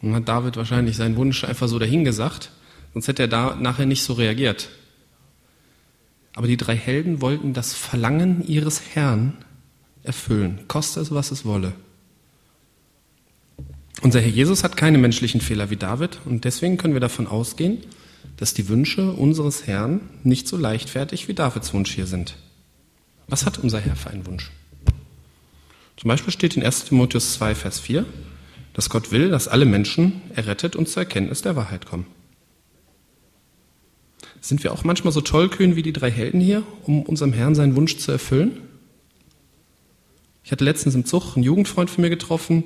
Nun 0.00 0.14
hat 0.14 0.28
David 0.28 0.56
wahrscheinlich 0.56 0.96
seinen 0.96 1.16
Wunsch 1.16 1.44
einfach 1.44 1.68
so 1.68 1.78
dahingesagt, 1.78 2.50
sonst 2.92 3.08
hätte 3.08 3.22
er 3.22 3.28
da 3.28 3.56
nachher 3.56 3.86
nicht 3.86 4.02
so 4.02 4.12
reagiert. 4.14 4.68
Aber 6.34 6.46
die 6.46 6.56
drei 6.56 6.76
Helden 6.76 7.20
wollten 7.20 7.52
das 7.52 7.74
Verlangen 7.74 8.46
ihres 8.46 8.80
Herrn 8.94 9.36
erfüllen, 10.02 10.60
koste 10.68 11.00
es, 11.00 11.10
was 11.10 11.30
es 11.30 11.44
wolle. 11.44 11.72
Unser 14.00 14.20
Herr 14.20 14.30
Jesus 14.30 14.62
hat 14.62 14.76
keine 14.76 14.98
menschlichen 14.98 15.40
Fehler 15.40 15.70
wie 15.70 15.76
David 15.76 16.20
und 16.24 16.44
deswegen 16.44 16.76
können 16.76 16.94
wir 16.94 17.00
davon 17.00 17.26
ausgehen, 17.26 17.78
dass 18.36 18.54
die 18.54 18.68
Wünsche 18.68 19.10
unseres 19.12 19.66
Herrn 19.66 20.00
nicht 20.22 20.46
so 20.46 20.56
leichtfertig 20.56 21.26
wie 21.26 21.34
Davids 21.34 21.74
Wunsch 21.74 21.92
hier 21.92 22.06
sind. 22.06 22.36
Was 23.26 23.44
hat 23.44 23.58
unser 23.58 23.80
Herr 23.80 23.96
für 23.96 24.10
einen 24.10 24.26
Wunsch? 24.26 24.50
Zum 25.96 26.08
Beispiel 26.08 26.32
steht 26.32 26.56
in 26.56 26.62
1 26.62 26.84
Timotheus 26.84 27.34
2, 27.34 27.56
Vers 27.56 27.80
4, 27.80 28.06
dass 28.72 28.88
Gott 28.88 29.10
will, 29.10 29.30
dass 29.30 29.48
alle 29.48 29.64
Menschen 29.64 30.22
errettet 30.34 30.76
und 30.76 30.88
zur 30.88 31.02
Erkenntnis 31.02 31.42
der 31.42 31.56
Wahrheit 31.56 31.86
kommen. 31.86 32.06
Sind 34.40 34.62
wir 34.62 34.72
auch 34.72 34.84
manchmal 34.84 35.12
so 35.12 35.20
tollkühn 35.20 35.76
wie 35.76 35.82
die 35.82 35.92
drei 35.92 36.10
Helden 36.10 36.40
hier, 36.40 36.62
um 36.84 37.02
unserem 37.02 37.32
Herrn 37.32 37.54
seinen 37.54 37.76
Wunsch 37.76 37.96
zu 37.96 38.12
erfüllen? 38.12 38.62
Ich 40.44 40.52
hatte 40.52 40.64
letztens 40.64 40.94
im 40.94 41.04
Zug 41.04 41.36
einen 41.36 41.44
Jugendfreund 41.44 41.90
von 41.90 42.02
mir 42.02 42.10
getroffen, 42.10 42.64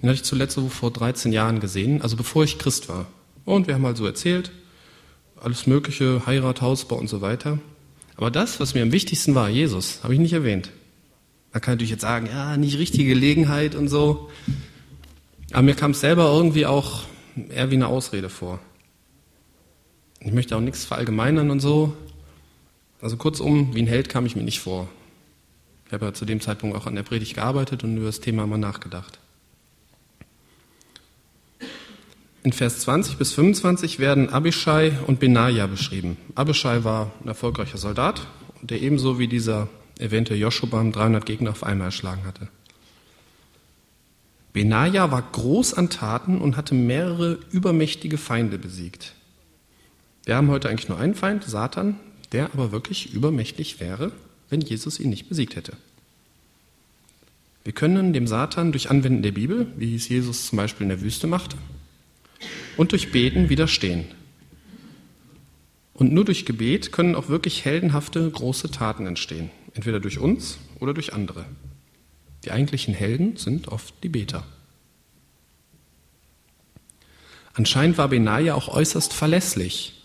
den 0.00 0.08
hatte 0.08 0.16
ich 0.16 0.24
zuletzt 0.24 0.54
so 0.54 0.68
vor 0.68 0.90
13 0.90 1.32
Jahren 1.32 1.60
gesehen, 1.60 2.02
also 2.02 2.16
bevor 2.16 2.44
ich 2.44 2.58
Christ 2.58 2.88
war. 2.88 3.06
Und 3.44 3.66
wir 3.66 3.74
haben 3.74 3.86
halt 3.86 3.96
so 3.96 4.04
erzählt, 4.04 4.50
alles 5.40 5.66
Mögliche, 5.66 6.26
Heirat, 6.26 6.60
Hausbau 6.60 6.96
und 6.96 7.08
so 7.08 7.20
weiter. 7.20 7.58
Aber 8.16 8.30
das, 8.30 8.60
was 8.60 8.74
mir 8.74 8.82
am 8.82 8.92
wichtigsten 8.92 9.34
war, 9.34 9.48
Jesus, 9.48 10.00
habe 10.02 10.14
ich 10.14 10.20
nicht 10.20 10.32
erwähnt. 10.32 10.70
Da 11.52 11.60
kann 11.60 11.72
ich 11.72 11.76
natürlich 11.76 11.90
jetzt 11.90 12.02
sagen, 12.02 12.26
ja, 12.26 12.56
nicht 12.56 12.78
richtige 12.78 13.08
Gelegenheit 13.08 13.74
und 13.74 13.88
so. 13.88 14.30
Aber 15.52 15.62
mir 15.62 15.74
kam 15.74 15.92
es 15.92 16.00
selber 16.00 16.32
irgendwie 16.32 16.66
auch 16.66 17.04
eher 17.50 17.70
wie 17.70 17.76
eine 17.76 17.86
Ausrede 17.86 18.28
vor. 18.28 18.60
Ich 20.24 20.32
möchte 20.32 20.56
auch 20.56 20.60
nichts 20.60 20.84
verallgemeinern 20.84 21.50
und 21.50 21.60
so. 21.60 21.96
Also 23.00 23.16
kurzum, 23.16 23.74
wie 23.74 23.82
ein 23.82 23.88
Held 23.88 24.08
kam 24.08 24.24
ich 24.24 24.36
mir 24.36 24.44
nicht 24.44 24.60
vor. 24.60 24.88
Ich 25.86 25.92
habe 25.92 26.06
ja 26.06 26.14
zu 26.14 26.24
dem 26.24 26.40
Zeitpunkt 26.40 26.76
auch 26.76 26.86
an 26.86 26.94
der 26.94 27.02
Predigt 27.02 27.34
gearbeitet 27.34 27.82
und 27.82 27.96
über 27.96 28.06
das 28.06 28.20
Thema 28.20 28.46
mal 28.46 28.56
nachgedacht. 28.56 29.18
In 32.44 32.52
Vers 32.52 32.80
20 32.80 33.18
bis 33.18 33.32
25 33.32 33.98
werden 33.98 34.28
Abishai 34.28 34.92
und 35.06 35.20
Benaja 35.20 35.66
beschrieben. 35.66 36.16
Abishai 36.34 36.84
war 36.84 37.12
ein 37.22 37.28
erfolgreicher 37.28 37.78
Soldat, 37.78 38.26
der 38.62 38.80
ebenso 38.80 39.18
wie 39.18 39.28
dieser 39.28 39.68
erwähnte 39.98 40.34
Joshubam 40.34 40.92
300 40.92 41.26
Gegner 41.26 41.50
auf 41.50 41.64
einmal 41.64 41.88
erschlagen 41.88 42.24
hatte. 42.24 42.48
Benaja 44.52 45.10
war 45.10 45.22
groß 45.22 45.74
an 45.74 45.90
Taten 45.90 46.40
und 46.40 46.56
hatte 46.56 46.74
mehrere 46.74 47.38
übermächtige 47.50 48.18
Feinde 48.18 48.58
besiegt. 48.58 49.14
Wir 50.24 50.36
haben 50.36 50.48
heute 50.48 50.68
eigentlich 50.68 50.88
nur 50.88 50.98
einen 50.98 51.14
Feind, 51.14 51.44
Satan, 51.44 51.98
der 52.30 52.52
aber 52.52 52.72
wirklich 52.72 53.12
übermächtig 53.12 53.80
wäre, 53.80 54.12
wenn 54.48 54.60
Jesus 54.60 55.00
ihn 55.00 55.10
nicht 55.10 55.28
besiegt 55.28 55.56
hätte. 55.56 55.76
Wir 57.64 57.72
können 57.72 58.12
dem 58.12 58.26
Satan 58.26 58.72
durch 58.72 58.90
Anwenden 58.90 59.22
der 59.22 59.32
Bibel, 59.32 59.66
wie 59.76 59.94
es 59.94 60.08
Jesus 60.08 60.46
zum 60.46 60.56
Beispiel 60.56 60.84
in 60.84 60.88
der 60.88 61.00
Wüste 61.00 61.26
machte, 61.26 61.56
und 62.76 62.92
durch 62.92 63.12
Beten 63.12 63.48
widerstehen. 63.48 64.04
Und 65.94 66.12
nur 66.12 66.24
durch 66.24 66.44
Gebet 66.44 66.90
können 66.90 67.14
auch 67.14 67.28
wirklich 67.28 67.64
heldenhafte 67.64 68.28
große 68.28 68.70
Taten 68.70 69.06
entstehen, 69.06 69.50
entweder 69.74 70.00
durch 70.00 70.18
uns 70.18 70.58
oder 70.80 70.94
durch 70.94 71.12
andere. 71.12 71.44
Die 72.44 72.50
eigentlichen 72.50 72.94
Helden 72.94 73.36
sind 73.36 73.68
oft 73.68 73.94
die 74.02 74.08
Beter. 74.08 74.44
Anscheinend 77.54 77.98
war 77.98 78.08
Benaja 78.08 78.54
auch 78.54 78.68
äußerst 78.68 79.12
verlässlich. 79.12 80.01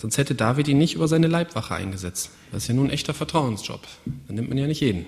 Sonst 0.00 0.16
hätte 0.16 0.34
David 0.34 0.66
ihn 0.66 0.78
nicht 0.78 0.94
über 0.94 1.08
seine 1.08 1.26
Leibwache 1.26 1.74
eingesetzt. 1.74 2.30
Das 2.50 2.62
ist 2.62 2.68
ja 2.68 2.74
nun 2.74 2.86
ein 2.86 2.92
echter 2.92 3.12
Vertrauensjob. 3.12 3.82
Da 4.28 4.32
nimmt 4.32 4.48
man 4.48 4.56
ja 4.56 4.66
nicht 4.66 4.80
jeden. 4.80 5.04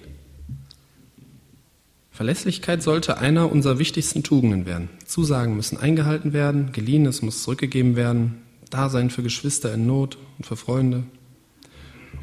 Verlässlichkeit 2.11 2.82
sollte 2.82 3.16
einer 3.16 3.50
unserer 3.50 3.78
wichtigsten 3.78 4.22
Tugenden 4.22 4.66
werden. 4.66 4.90
Zusagen 5.06 5.56
müssen 5.56 5.78
eingehalten 5.78 6.34
werden, 6.34 6.72
geliehenes 6.72 7.22
muss 7.22 7.42
zurückgegeben 7.42 7.96
werden, 7.96 8.42
Dasein 8.68 9.08
für 9.08 9.22
Geschwister 9.22 9.72
in 9.72 9.87
Not 9.87 10.18
und 10.37 10.44
für 10.44 10.56
Freunde. 10.56 11.04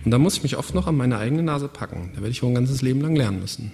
Und 0.05 0.11
da 0.11 0.19
muss 0.19 0.37
ich 0.37 0.43
mich 0.43 0.55
oft 0.55 0.75
noch 0.75 0.85
an 0.85 0.95
meine 0.95 1.17
eigene 1.17 1.41
Nase 1.41 1.69
packen. 1.69 2.11
Da 2.13 2.21
werde 2.21 2.29
ich 2.29 2.43
wohl 2.43 2.51
ein 2.51 2.55
ganzes 2.55 2.83
Leben 2.83 3.01
lang 3.01 3.15
lernen 3.15 3.39
müssen. 3.39 3.71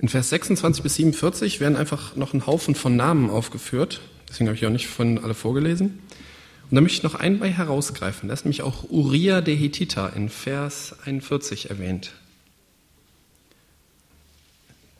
In 0.00 0.08
Vers 0.08 0.30
26 0.30 0.82
bis 0.82 0.96
47 0.96 1.60
werden 1.60 1.76
einfach 1.76 2.16
noch 2.16 2.34
ein 2.34 2.44
Haufen 2.44 2.74
von 2.74 2.96
Namen 2.96 3.30
aufgeführt. 3.30 4.00
Deswegen 4.28 4.48
habe 4.48 4.56
ich 4.56 4.66
auch 4.66 4.70
nicht 4.70 4.88
von 4.88 5.22
alle 5.22 5.34
vorgelesen. 5.34 6.00
Und 6.70 6.74
da 6.74 6.80
möchte 6.80 6.98
ich 6.98 7.02
noch 7.04 7.14
einen 7.14 7.38
bei 7.38 7.50
herausgreifen. 7.50 8.28
Da 8.28 8.34
ist 8.34 8.44
nämlich 8.44 8.62
auch 8.62 8.90
Uriah 8.90 9.40
der 9.40 9.54
Hethiter 9.54 10.12
in 10.14 10.28
Vers 10.28 10.96
41 11.04 11.70
erwähnt. 11.70 12.12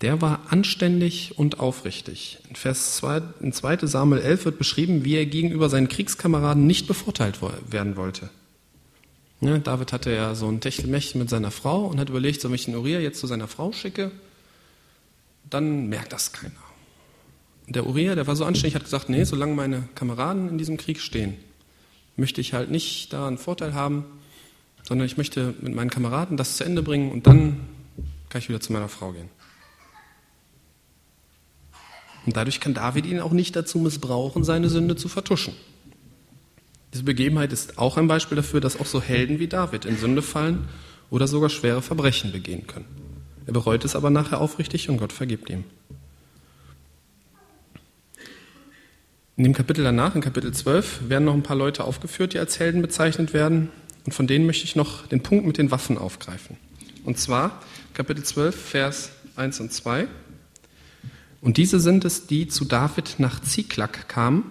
Der 0.03 0.21
war 0.21 0.41
anständig 0.51 1.39
und 1.39 1.59
aufrichtig. 1.59 2.39
In 2.51 2.57
Vers 2.57 2.97
2, 2.97 3.23
in 3.41 3.53
2. 3.53 3.87
Samuel 3.87 4.21
11 4.21 4.45
wird 4.45 4.59
beschrieben, 4.59 5.05
wie 5.05 5.17
er 5.17 5.27
gegenüber 5.27 5.69
seinen 5.71 5.89
Kriegskameraden 5.89 6.67
nicht 6.67 6.87
bevorteilt 6.87 7.41
werden 7.71 7.97
wollte. 7.97 8.29
Ja, 9.41 9.59
David 9.59 9.93
hatte 9.93 10.13
ja 10.13 10.35
so 10.35 10.49
ein 10.49 10.61
Techtelmechtel 10.61 11.19
mit 11.19 11.31
seiner 11.31 11.51
Frau 11.51 11.87
und 11.87 11.99
hat 11.99 12.11
überlegt, 12.11 12.41
soll 12.41 12.55
ich 12.55 12.67
den 12.67 12.77
Uriah 12.77 13.01
jetzt 13.01 13.21
zu 13.21 13.27
seiner 13.27 13.49
Frau 13.49 13.73
schicke? 13.73 14.11
Dann 15.49 15.89
merkt 15.89 16.13
das 16.13 16.33
keiner. 16.33 16.66
Der 17.69 17.87
Uriah, 17.87 18.15
der 18.15 18.27
war 18.27 18.37
so 18.37 18.45
anständig, 18.45 18.77
hat 18.77 18.85
gesagt, 18.85 19.09
nee, 19.09 19.25
solange 19.25 19.55
meine 19.55 19.89
Kameraden 19.95 20.49
in 20.49 20.59
diesem 20.59 20.77
Krieg 20.77 21.01
stehen, 21.01 21.37
möchte 22.17 22.41
ich 22.41 22.53
halt 22.53 22.71
nicht 22.71 23.13
da 23.13 23.27
einen 23.27 23.39
Vorteil 23.39 23.75
haben, 23.75 24.05
sondern 24.85 25.07
ich 25.07 25.17
möchte 25.17 25.55
mit 25.61 25.75
meinen 25.75 25.91
Kameraden 25.91 26.37
das 26.37 26.57
zu 26.57 26.65
Ende 26.65 26.83
bringen 26.83 27.11
und 27.11 27.27
dann 27.27 27.61
kann 28.29 28.41
ich 28.41 28.49
wieder 28.49 28.61
zu 28.61 28.73
meiner 28.73 28.89
Frau 28.89 29.13
gehen. 29.13 29.29
Und 32.25 32.37
dadurch 32.37 32.61
kann 32.61 32.75
David 32.75 33.07
ihn 33.07 33.21
auch 33.21 33.33
nicht 33.33 33.55
dazu 33.55 33.79
missbrauchen, 33.79 34.45
seine 34.45 34.69
Sünde 34.69 34.97
zu 34.97 35.09
vertuschen. 35.09 35.55
Diese 36.93 37.05
Begebenheit 37.05 37.53
ist 37.53 37.79
auch 37.79 37.97
ein 37.97 38.09
Beispiel 38.09 38.37
dafür, 38.37 38.61
dass 38.61 38.81
auch 38.81 38.87
so 38.87 39.01
Helden 39.01 39.39
wie 39.39 39.49
David 39.49 39.85
in 39.85 39.97
Sünde 39.97 40.23
fallen 40.23 40.69
oder 41.11 41.27
sogar 41.27 41.51
schwere 41.51 41.83
Verbrechen 41.83 42.33
begehen 42.33 42.67
können. 42.67 42.87
Er 43.47 43.53
bereut 43.53 43.85
es 43.85 43.95
aber 43.95 44.11
nachher 44.11 44.41
aufrichtig 44.41 44.89
und 44.89 44.97
Gott 44.97 45.13
vergibt 45.13 45.51
ihm. 45.51 45.65
In 49.39 49.45
dem 49.45 49.53
Kapitel 49.53 49.85
danach, 49.85 50.15
in 50.15 50.23
Kapitel 50.23 50.51
12, 50.51 51.11
werden 51.11 51.27
noch 51.27 51.35
ein 51.35 51.43
paar 51.43 51.57
Leute 51.57 51.85
aufgeführt, 51.85 52.33
die 52.33 52.39
als 52.39 52.59
Helden 52.59 52.81
bezeichnet 52.81 53.35
werden. 53.35 53.69
Und 54.07 54.13
von 54.13 54.27
denen 54.27 54.47
möchte 54.47 54.65
ich 54.65 54.77
noch 54.77 55.07
den 55.07 55.23
Punkt 55.23 55.45
mit 55.45 55.59
den 55.59 55.71
Waffen 55.71 55.99
aufgreifen. 55.99 56.57
Und 57.05 57.19
zwar 57.19 57.61
Kapitel 57.93 58.25
12, 58.25 58.57
Vers 58.57 59.11
1 59.37 59.61
und 59.61 59.73
2. 59.75 60.09
Und 61.43 61.59
diese 61.59 61.81
sind 61.81 62.07
es, 62.07 62.27
die 62.27 62.49
zu 62.49 62.65
David 62.65 63.17
nach 63.19 63.43
Ziklag 63.43 64.09
kamen, 64.09 64.45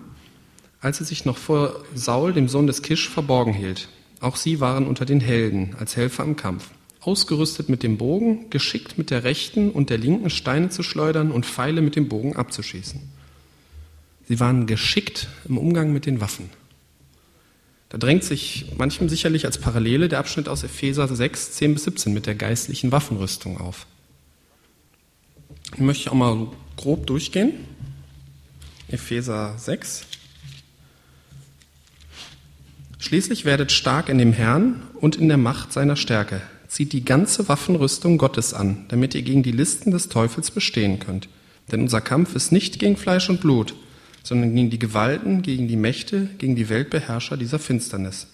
als 0.81 0.99
er 0.99 1.07
sich 1.07 1.25
noch 1.25 1.37
vor 1.37 1.83
Saul, 1.95 2.33
dem 2.33 2.47
Sohn 2.47 2.67
des 2.67 2.83
Kisch, 2.83 3.09
verborgen 3.09 3.53
hielt. 3.53 3.89
Auch 4.19 4.35
sie 4.35 4.59
waren 4.59 4.85
unter 4.85 5.05
den 5.05 5.19
Helden, 5.19 5.75
als 5.79 5.95
Helfer 5.95 6.23
im 6.23 6.35
Kampf. 6.35 6.69
Ausgerüstet 6.99 7.69
mit 7.69 7.81
dem 7.81 7.97
Bogen, 7.97 8.51
geschickt 8.51 8.99
mit 8.99 9.09
der 9.09 9.23
rechten 9.23 9.71
und 9.71 9.89
der 9.89 9.97
linken 9.97 10.29
Steine 10.29 10.69
zu 10.69 10.83
schleudern 10.83 11.31
und 11.31 11.47
Pfeile 11.47 11.81
mit 11.81 11.95
dem 11.95 12.07
Bogen 12.07 12.35
abzuschießen. 12.35 13.14
Sie 14.27 14.39
waren 14.39 14.65
geschickt 14.65 15.27
im 15.47 15.57
Umgang 15.57 15.93
mit 15.93 16.05
den 16.05 16.21
Waffen. 16.21 16.49
Da 17.89 17.97
drängt 17.97 18.23
sich 18.23 18.73
manchem 18.77 19.07
sicherlich 19.07 19.45
als 19.45 19.59
Parallele 19.59 20.09
der 20.09 20.19
Abschnitt 20.19 20.49
aus 20.49 20.63
Epheser 20.63 21.07
6, 21.07 21.53
10 21.53 21.73
bis 21.75 21.83
17 21.83 22.13
mit 22.13 22.25
der 22.25 22.35
geistlichen 22.35 22.91
Waffenrüstung 22.91 23.59
auf. 23.59 23.85
Ich 25.73 25.79
möchte 25.79 26.11
auch 26.11 26.15
mal 26.15 26.47
grob 26.77 27.05
durchgehen. 27.07 27.53
Epheser 28.87 29.57
6. 29.57 30.05
Schließlich 32.97 33.45
werdet 33.45 33.71
stark 33.71 34.09
in 34.09 34.17
dem 34.17 34.33
Herrn 34.33 34.81
und 34.95 35.15
in 35.15 35.27
der 35.27 35.37
Macht 35.37 35.71
seiner 35.71 35.95
Stärke. 35.95 36.41
Zieht 36.67 36.91
die 36.91 37.05
ganze 37.05 37.47
Waffenrüstung 37.47 38.17
Gottes 38.17 38.53
an, 38.53 38.85
damit 38.87 39.13
ihr 39.13 39.21
gegen 39.21 39.43
die 39.43 39.51
Listen 39.51 39.91
des 39.91 40.09
Teufels 40.09 40.49
bestehen 40.49 40.99
könnt. 40.99 41.29
Denn 41.71 41.81
unser 41.81 42.01
Kampf 42.01 42.35
ist 42.35 42.51
nicht 42.51 42.79
gegen 42.79 42.97
Fleisch 42.97 43.29
und 43.29 43.41
Blut, 43.41 43.75
sondern 44.25 44.55
gegen 44.55 44.71
die 44.71 44.79
Gewalten, 44.79 45.43
gegen 45.43 45.67
die 45.67 45.77
Mächte, 45.77 46.29
gegen 46.39 46.55
die 46.55 46.67
Weltbeherrscher 46.67 47.37
dieser 47.37 47.59
Finsternis, 47.59 48.25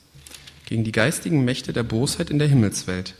gegen 0.66 0.86
die 0.86 0.94
geistigen 0.94 1.44
Mächte 1.44 1.74
der 1.74 1.84
Bosheit 1.84 2.30
in 2.30 2.40
der 2.40 2.48
Himmelswelt. 2.48 3.14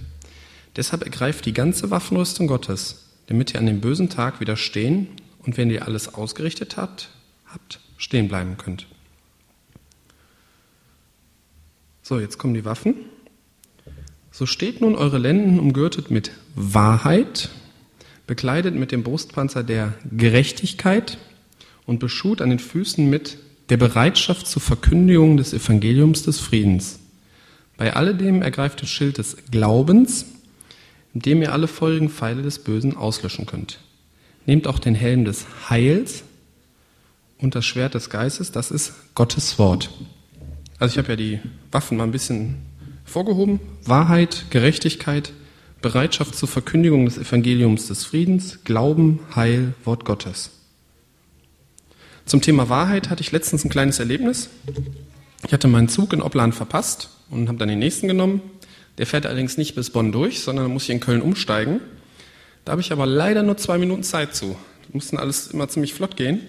Deshalb 0.78 1.04
ergreift 1.04 1.46
die 1.46 1.52
ganze 1.52 1.92
Waffenrüstung 1.92 2.48
Gottes, 2.48 3.10
damit 3.28 3.54
ihr 3.54 3.60
an 3.60 3.66
dem 3.66 3.82
bösen 3.82 4.10
Tag 4.10 4.40
widerstehen 4.40 5.10
und 5.40 5.58
wenn 5.58 5.70
ihr 5.70 5.86
alles 5.86 6.14
ausgerichtet 6.14 6.78
habt, 6.78 7.10
habt 7.46 7.82
stehen 7.98 8.30
bleiben 8.30 8.56
könnt. 8.56 8.88
So, 12.02 12.22
jetzt 12.22 12.38
kommen 12.38 12.54
die 12.54 12.64
Waffen. 12.64 12.96
So 14.32 14.46
steht 14.46 14.80
nun 14.80 14.96
eure 14.96 15.18
Lenden 15.18 15.60
umgürtet 15.60 16.10
mit 16.10 16.32
Wahrheit, 16.56 17.50
bekleidet 18.28 18.76
mit 18.76 18.94
dem 18.94 19.04
Brustpanzer 19.04 19.62
der 19.62 19.94
Gerechtigkeit 20.10 21.18
und 21.86 22.00
beschut 22.00 22.42
an 22.42 22.50
den 22.50 22.60
Füßen 22.60 23.10
mit 23.10 23.38
der 23.70 23.78
Bereitschaft 23.78 24.48
zur 24.48 24.62
Verkündigung 24.62 25.38
des 25.38 25.54
Evangeliums 25.54 26.24
des 26.24 26.40
Friedens. 26.40 27.00
Bei 27.78 27.94
alledem 27.94 28.42
ergreift 28.42 28.82
das 28.82 28.90
Schild 28.90 29.18
des 29.18 29.38
Glaubens, 29.50 30.26
indem 31.14 31.42
ihr 31.42 31.54
alle 31.54 31.68
feurigen 31.68 32.10
Pfeile 32.10 32.42
des 32.42 32.60
Bösen 32.60 32.96
auslöschen 32.96 33.46
könnt. 33.46 33.80
Nehmt 34.46 34.68
auch 34.68 34.80
den 34.80 34.96
Helm 34.96 35.26
des 35.26 35.46
Heils 35.70 36.24
und 37.38 37.56
das 37.56 37.66
Schwert 37.66 37.94
des 37.94 38.10
Geistes, 38.10 38.52
das 38.52 38.72
ist 38.72 38.94
Gottes 39.16 39.58
Wort. 39.58 39.90
Also 40.80 40.94
ich 40.94 40.98
habe 40.98 41.10
ja 41.10 41.16
die 41.16 41.40
Waffen 41.72 41.98
mal 41.98 42.04
ein 42.04 42.12
bisschen 42.12 42.58
vorgehoben. 43.06 43.60
Wahrheit, 43.86 44.46
Gerechtigkeit, 44.50 45.32
Bereitschaft 45.82 46.36
zur 46.36 46.48
Verkündigung 46.48 47.06
des 47.06 47.18
Evangeliums 47.18 47.88
des 47.88 48.06
Friedens, 48.06 48.64
Glauben, 48.64 49.20
Heil, 49.36 49.74
Wort 49.84 50.06
Gottes. 50.06 50.52
Zum 52.26 52.42
Thema 52.42 52.70
Wahrheit 52.70 53.10
hatte 53.10 53.22
ich 53.22 53.32
letztens 53.32 53.66
ein 53.66 53.70
kleines 53.70 54.00
Erlebnis. 54.00 54.50
Ich 55.46 55.54
hatte 55.54 55.68
meinen 55.68 55.90
Zug 55.90 56.14
in 56.14 56.22
Oppland 56.22 56.56
verpasst 56.56 57.10
und 57.30 57.48
habe 57.48 57.58
dann 57.58 57.68
den 57.68 57.80
nächsten 57.80 58.08
genommen. 58.08 58.42
Der 58.98 59.08
fährt 59.08 59.26
allerdings 59.26 59.58
nicht 59.58 59.76
bis 59.76 59.90
Bonn 59.90 60.12
durch, 60.12 60.42
sondern 60.42 60.72
muss 60.72 60.84
ich 60.84 60.92
in 60.92 61.00
Köln 61.00 61.22
umsteigen. 61.22 61.80
Da 62.66 62.74
habe 62.74 62.82
ich 62.82 62.92
aber 62.92 63.06
leider 63.06 63.42
nur 63.42 63.58
zwei 63.58 63.78
Minuten 63.78 64.04
Zeit 64.04 64.36
zu. 64.36 64.56
Das 64.86 64.94
mussten 64.94 65.18
alles 65.18 65.48
immer 65.48 65.68
ziemlich 65.68 65.94
flott 65.94 66.16
gehen. 66.16 66.42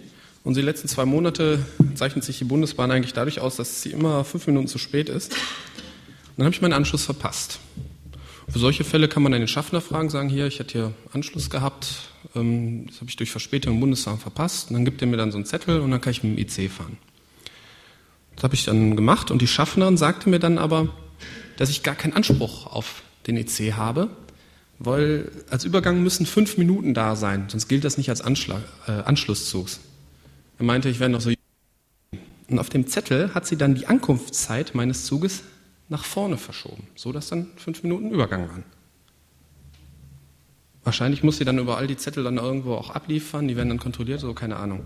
Und 0.44 0.56
die 0.56 0.62
letzten 0.62 0.88
zwei 0.88 1.04
Monate 1.04 1.60
zeichnet 1.94 2.24
sich 2.24 2.38
die 2.38 2.44
Bundesbahn 2.44 2.90
eigentlich 2.90 3.12
dadurch 3.12 3.40
aus, 3.40 3.56
dass 3.56 3.82
sie 3.82 3.90
immer 3.90 4.24
fünf 4.24 4.46
Minuten 4.46 4.66
zu 4.66 4.78
spät 4.78 5.08
ist. 5.08 5.32
Und 5.32 5.38
dann 6.38 6.46
habe 6.46 6.54
ich 6.54 6.60
meinen 6.60 6.72
Anschluss 6.72 7.04
verpasst. 7.04 7.60
Für 8.52 8.58
solche 8.58 8.84
Fälle 8.84 9.08
kann 9.08 9.22
man 9.22 9.32
einen 9.32 9.48
Schaffner 9.48 9.80
fragen, 9.80 10.10
sagen, 10.10 10.28
hier, 10.28 10.46
ich 10.46 10.58
hätte 10.58 10.72
hier 10.72 10.92
Anschluss 11.14 11.48
gehabt, 11.48 12.10
ähm, 12.34 12.84
das 12.86 12.96
habe 12.96 13.08
ich 13.08 13.16
durch 13.16 13.30
Verspätung 13.30 13.72
im 13.72 13.80
Bundestag 13.80 14.20
verpasst. 14.20 14.68
Und 14.68 14.74
dann 14.74 14.84
gibt 14.84 15.00
er 15.00 15.08
mir 15.08 15.16
dann 15.16 15.32
so 15.32 15.38
einen 15.38 15.46
Zettel 15.46 15.80
und 15.80 15.90
dann 15.90 16.02
kann 16.02 16.10
ich 16.10 16.22
mit 16.22 16.36
dem 16.36 16.38
IC 16.38 16.70
fahren. 16.70 16.98
Das 18.36 18.44
habe 18.44 18.54
ich 18.54 18.66
dann 18.66 18.94
gemacht 18.94 19.30
und 19.30 19.40
die 19.40 19.46
Schaffnerin 19.46 19.96
sagte 19.96 20.28
mir 20.28 20.38
dann 20.38 20.58
aber, 20.58 20.88
dass 21.56 21.70
ich 21.70 21.82
gar 21.82 21.94
keinen 21.94 22.12
Anspruch 22.12 22.66
auf 22.66 23.02
den 23.26 23.38
IC 23.38 23.72
habe, 23.72 24.10
weil 24.78 25.32
als 25.48 25.64
Übergang 25.64 26.02
müssen 26.02 26.26
fünf 26.26 26.58
Minuten 26.58 26.92
da 26.92 27.16
sein, 27.16 27.46
sonst 27.48 27.68
gilt 27.68 27.84
das 27.84 27.96
nicht 27.96 28.10
als 28.10 28.20
Anschlag, 28.20 28.62
äh, 28.86 28.92
Anschlusszug. 28.92 29.68
Er 30.58 30.64
meinte, 30.66 30.90
ich 30.90 31.00
wäre 31.00 31.08
noch 31.08 31.22
so. 31.22 31.30
Und 32.48 32.58
auf 32.58 32.68
dem 32.68 32.86
Zettel 32.86 33.32
hat 33.32 33.46
sie 33.46 33.56
dann 33.56 33.74
die 33.74 33.86
Ankunftszeit 33.86 34.74
meines 34.74 35.06
Zuges 35.06 35.42
nach 35.88 36.04
vorne 36.04 36.38
verschoben, 36.38 36.86
so 36.94 37.12
dass 37.12 37.28
dann 37.28 37.48
fünf 37.56 37.82
Minuten 37.82 38.10
Übergang 38.10 38.48
waren. 38.48 38.64
Wahrscheinlich 40.84 41.22
muss 41.22 41.38
sie 41.38 41.44
dann 41.44 41.58
überall 41.58 41.86
die 41.86 41.96
Zettel 41.96 42.24
dann 42.24 42.38
irgendwo 42.38 42.74
auch 42.74 42.90
abliefern, 42.90 43.46
die 43.46 43.56
werden 43.56 43.68
dann 43.68 43.78
kontrolliert, 43.78 44.20
so 44.20 44.34
keine 44.34 44.56
Ahnung. 44.56 44.84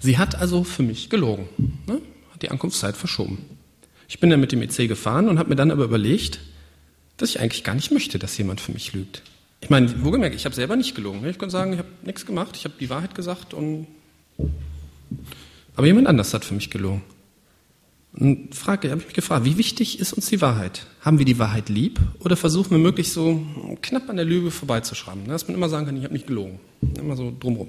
Sie 0.00 0.18
hat 0.18 0.36
also 0.36 0.64
für 0.64 0.82
mich 0.82 1.10
gelogen, 1.10 1.48
ne? 1.86 2.00
hat 2.32 2.42
die 2.42 2.50
Ankunftszeit 2.50 2.96
verschoben. 2.96 3.38
Ich 4.08 4.20
bin 4.20 4.30
dann 4.30 4.40
mit 4.40 4.52
dem 4.52 4.62
EC 4.62 4.86
gefahren 4.86 5.28
und 5.28 5.38
habe 5.38 5.48
mir 5.48 5.56
dann 5.56 5.70
aber 5.70 5.84
überlegt, 5.84 6.40
dass 7.16 7.30
ich 7.30 7.40
eigentlich 7.40 7.64
gar 7.64 7.74
nicht 7.74 7.90
möchte, 7.90 8.18
dass 8.18 8.36
jemand 8.36 8.60
für 8.60 8.72
mich 8.72 8.92
lügt. 8.92 9.22
Ich 9.60 9.70
meine, 9.70 10.04
wo 10.04 10.10
gemerkt, 10.10 10.36
ich 10.36 10.44
habe 10.44 10.54
selber 10.54 10.76
nicht 10.76 10.94
gelogen. 10.94 11.24
Ich 11.26 11.38
kann 11.38 11.48
sagen, 11.48 11.72
ich 11.72 11.78
habe 11.78 11.88
nichts 12.02 12.26
gemacht, 12.26 12.54
ich 12.54 12.64
habe 12.64 12.74
die 12.78 12.90
Wahrheit 12.90 13.14
gesagt 13.14 13.54
und 13.54 13.86
aber 15.76 15.86
jemand 15.86 16.06
anders 16.06 16.34
hat 16.34 16.44
für 16.44 16.54
mich 16.54 16.70
gelogen. 16.70 17.02
Und 18.16 18.54
frage, 18.54 18.90
habe 18.90 19.00
ich 19.00 19.06
mich 19.08 19.14
gefragt, 19.14 19.44
wie 19.44 19.58
wichtig 19.58 19.98
ist 19.98 20.12
uns 20.12 20.26
die 20.26 20.40
Wahrheit? 20.40 20.86
Haben 21.00 21.18
wir 21.18 21.24
die 21.24 21.38
Wahrheit 21.38 21.68
lieb 21.68 21.98
oder 22.20 22.36
versuchen 22.36 22.70
wir 22.70 22.78
möglichst 22.78 23.12
so 23.12 23.44
knapp 23.82 24.08
an 24.08 24.16
der 24.16 24.24
Lüge 24.24 24.52
vorbeizuschreiben? 24.52 25.26
Dass 25.26 25.48
man 25.48 25.56
immer 25.56 25.68
sagen 25.68 25.86
kann, 25.86 25.96
ich 25.96 26.04
habe 26.04 26.14
nicht 26.14 26.28
gelogen. 26.28 26.60
Immer 26.96 27.16
so 27.16 27.34
drumrum. 27.38 27.68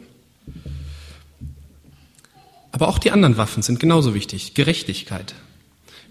Aber 2.71 2.89
auch 2.89 2.99
die 2.99 3.11
anderen 3.11 3.37
Waffen 3.37 3.63
sind 3.63 3.79
genauso 3.79 4.13
wichtig. 4.13 4.53
Gerechtigkeit. 4.53 5.33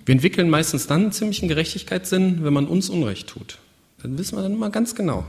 Wir 0.04 0.14
entwickeln 0.14 0.50
meistens 0.50 0.86
dann 0.86 1.02
einen 1.02 1.12
ziemlichen 1.12 1.46
Gerechtigkeitssinn, 1.46 2.42
wenn 2.42 2.52
man 2.52 2.66
uns 2.66 2.90
Unrecht 2.90 3.28
tut. 3.28 3.58
Dann 4.02 4.18
wissen 4.18 4.36
wir 4.36 4.42
dann 4.42 4.54
immer 4.54 4.70
ganz 4.70 4.94
genau. 4.94 5.24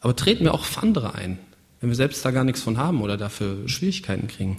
Aber 0.00 0.14
treten 0.14 0.44
wir 0.44 0.52
auch 0.52 0.64
für 0.64 0.82
andere 0.82 1.14
ein, 1.14 1.38
wenn 1.80 1.88
wir 1.88 1.96
selbst 1.96 2.24
da 2.24 2.32
gar 2.32 2.44
nichts 2.44 2.60
von 2.60 2.76
haben 2.76 3.00
oder 3.00 3.16
dafür 3.16 3.68
Schwierigkeiten 3.68 4.28
kriegen. 4.28 4.58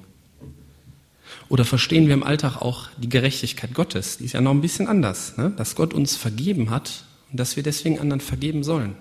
Oder 1.50 1.66
verstehen 1.66 2.08
wir 2.08 2.14
im 2.14 2.24
Alltag 2.24 2.58
auch 2.58 2.88
die 2.98 3.10
Gerechtigkeit 3.10 3.74
Gottes? 3.74 4.18
Die 4.18 4.26
ist 4.26 4.34
ja 4.34 4.42
noch 4.42 4.52
ein 4.52 4.62
bisschen 4.62 4.88
anders, 4.88 5.38
ne? 5.38 5.52
dass 5.58 5.76
Gott 5.76 5.94
uns 5.94 6.16
vergeben 6.16 6.70
hat 6.70 7.06
und 7.32 7.40
dass 7.40 7.56
wir 7.56 7.64
deswegen 7.64 8.00
anderen 8.00 8.22
vergeben 8.22 8.64
sollen. 8.64 8.96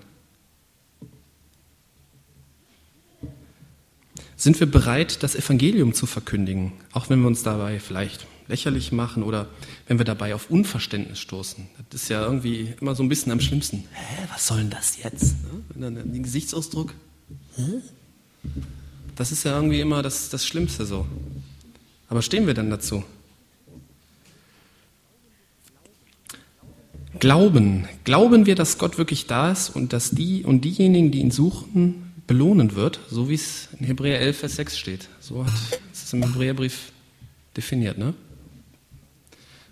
Sind 4.37 4.59
wir 4.59 4.69
bereit, 4.69 5.23
das 5.23 5.37
Evangelium 5.37 5.95
zu 5.95 6.07
verkündigen, 6.07 6.73
auch 6.91 7.09
wenn 7.09 7.21
wir 7.21 7.29
uns 7.29 7.45
dabei 7.45 7.79
vielleicht 7.79 8.27
lächerlich 8.49 8.91
machen 8.91 9.23
oder 9.23 9.49
wenn 9.87 9.99
wir 9.99 10.05
dabei 10.05 10.35
auf 10.35 10.51
Unverständnis 10.51 11.21
stoßen? 11.21 11.69
Das 11.91 12.03
ist 12.03 12.09
ja 12.09 12.25
irgendwie 12.25 12.75
immer 12.81 12.97
so 12.97 13.05
ein 13.05 13.09
bisschen 13.09 13.31
am 13.31 13.41
schlimmsten. 13.41 13.85
Hä, 13.93 14.27
was 14.33 14.49
soll 14.49 14.59
denn 14.59 14.71
das 14.71 15.01
jetzt? 15.01 15.37
Ne? 15.77 15.93
Den 15.93 16.25
Gesichtsausdruck. 16.25 16.93
Hä? 17.55 17.83
Das 19.15 19.31
ist 19.31 19.45
ja 19.45 19.55
irgendwie 19.55 19.81
immer 19.81 20.03
das, 20.03 20.29
das 20.31 20.45
Schlimmste 20.45 20.87
so. 20.87 21.07
Aber 22.13 22.21
stehen 22.21 22.47
wir 22.47 22.53
dann 22.53 22.69
dazu? 22.69 23.05
Glauben. 27.19 27.89
Glauben 28.05 28.45
wir, 28.45 28.55
dass 28.55 28.77
Gott 28.77 28.99
wirklich 28.99 29.27
da 29.27 29.51
ist 29.51 29.71
und 29.71 29.95
dass 29.95 30.11
die 30.11 30.45
und 30.45 30.61
diejenigen, 30.63 31.11
die 31.11 31.21
ihn 31.21 31.31
suchen, 31.31 32.13
belohnen 32.27 32.75
wird, 32.75 33.01
so 33.09 33.31
wie 33.31 33.35
es 33.35 33.71
in 33.81 33.87
Hebräer 33.87 34.21
11, 34.21 34.41
Vers 34.41 34.57
6 34.57 34.79
steht. 34.79 35.09
So 35.21 35.47
hat 35.47 35.55
es 35.91 36.13
im 36.13 36.23
Hebräerbrief 36.23 36.93
definiert. 37.57 37.97
Ne? 37.97 38.13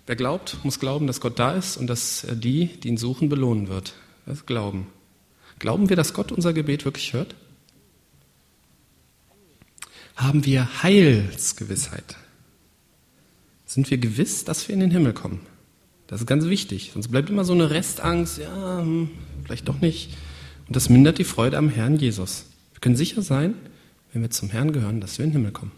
Wer 0.07 0.15
glaubt, 0.15 0.57
muss 0.63 0.79
glauben, 0.79 1.05
dass 1.05 1.21
Gott 1.21 1.37
da 1.37 1.53
ist 1.53 1.77
und 1.77 1.85
dass 1.91 2.23
er 2.23 2.35
die, 2.35 2.65
die 2.65 2.87
ihn 2.87 2.97
suchen, 2.97 3.29
belohnen 3.29 3.67
wird. 3.67 3.93
Das 4.25 4.39
ist 4.39 4.47
Glauben. 4.47 4.87
Glauben 5.59 5.89
wir, 5.89 5.95
dass 5.95 6.15
Gott 6.15 6.31
unser 6.31 6.53
Gebet 6.53 6.85
wirklich 6.85 7.13
hört? 7.13 7.35
Haben 10.15 10.43
wir 10.43 10.81
Heilsgewissheit? 10.81 12.17
Sind 13.73 13.89
wir 13.89 13.97
gewiss, 13.97 14.43
dass 14.43 14.67
wir 14.67 14.73
in 14.73 14.81
den 14.81 14.91
Himmel 14.91 15.13
kommen. 15.13 15.39
Das 16.07 16.19
ist 16.19 16.27
ganz 16.27 16.45
wichtig. 16.45 16.91
Sonst 16.93 17.07
bleibt 17.07 17.29
immer 17.29 17.45
so 17.45 17.53
eine 17.53 17.69
Restangst, 17.69 18.39
ja, 18.39 18.79
hm, 18.79 19.09
vielleicht 19.45 19.69
doch 19.69 19.79
nicht. 19.79 20.09
Und 20.67 20.75
das 20.75 20.89
mindert 20.89 21.19
die 21.19 21.23
Freude 21.23 21.57
am 21.57 21.69
Herrn 21.69 21.95
Jesus. 21.95 22.45
Wir 22.73 22.81
können 22.81 22.97
sicher 22.97 23.21
sein, 23.21 23.53
wenn 24.11 24.21
wir 24.21 24.29
zum 24.29 24.49
Herrn 24.49 24.73
gehören, 24.73 24.99
dass 24.99 25.17
wir 25.17 25.23
in 25.23 25.31
den 25.31 25.37
Himmel 25.37 25.51
kommen. 25.51 25.71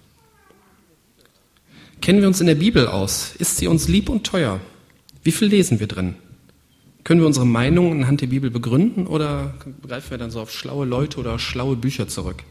Kennen 2.01 2.21
wir 2.21 2.27
uns 2.27 2.41
in 2.41 2.47
der 2.47 2.55
Bibel 2.55 2.87
aus? 2.87 3.35
Ist 3.37 3.57
sie 3.57 3.67
uns 3.67 3.87
lieb 3.87 4.09
und 4.09 4.25
teuer? 4.25 4.59
Wie 5.23 5.31
viel 5.31 5.49
lesen 5.49 5.79
wir 5.79 5.87
drin? 5.87 6.15
Können 7.03 7.19
wir 7.21 7.27
unsere 7.27 7.45
Meinungen 7.45 8.01
anhand 8.01 8.21
der 8.21 8.27
Bibel 8.27 8.49
begründen 8.49 9.05
oder 9.05 9.53
greifen 9.85 10.09
wir 10.09 10.17
dann 10.17 10.31
so 10.31 10.41
auf 10.41 10.51
schlaue 10.51 10.85
Leute 10.85 11.19
oder 11.19 11.37
schlaue 11.37 11.75
Bücher 11.75 12.07
zurück? 12.07 12.43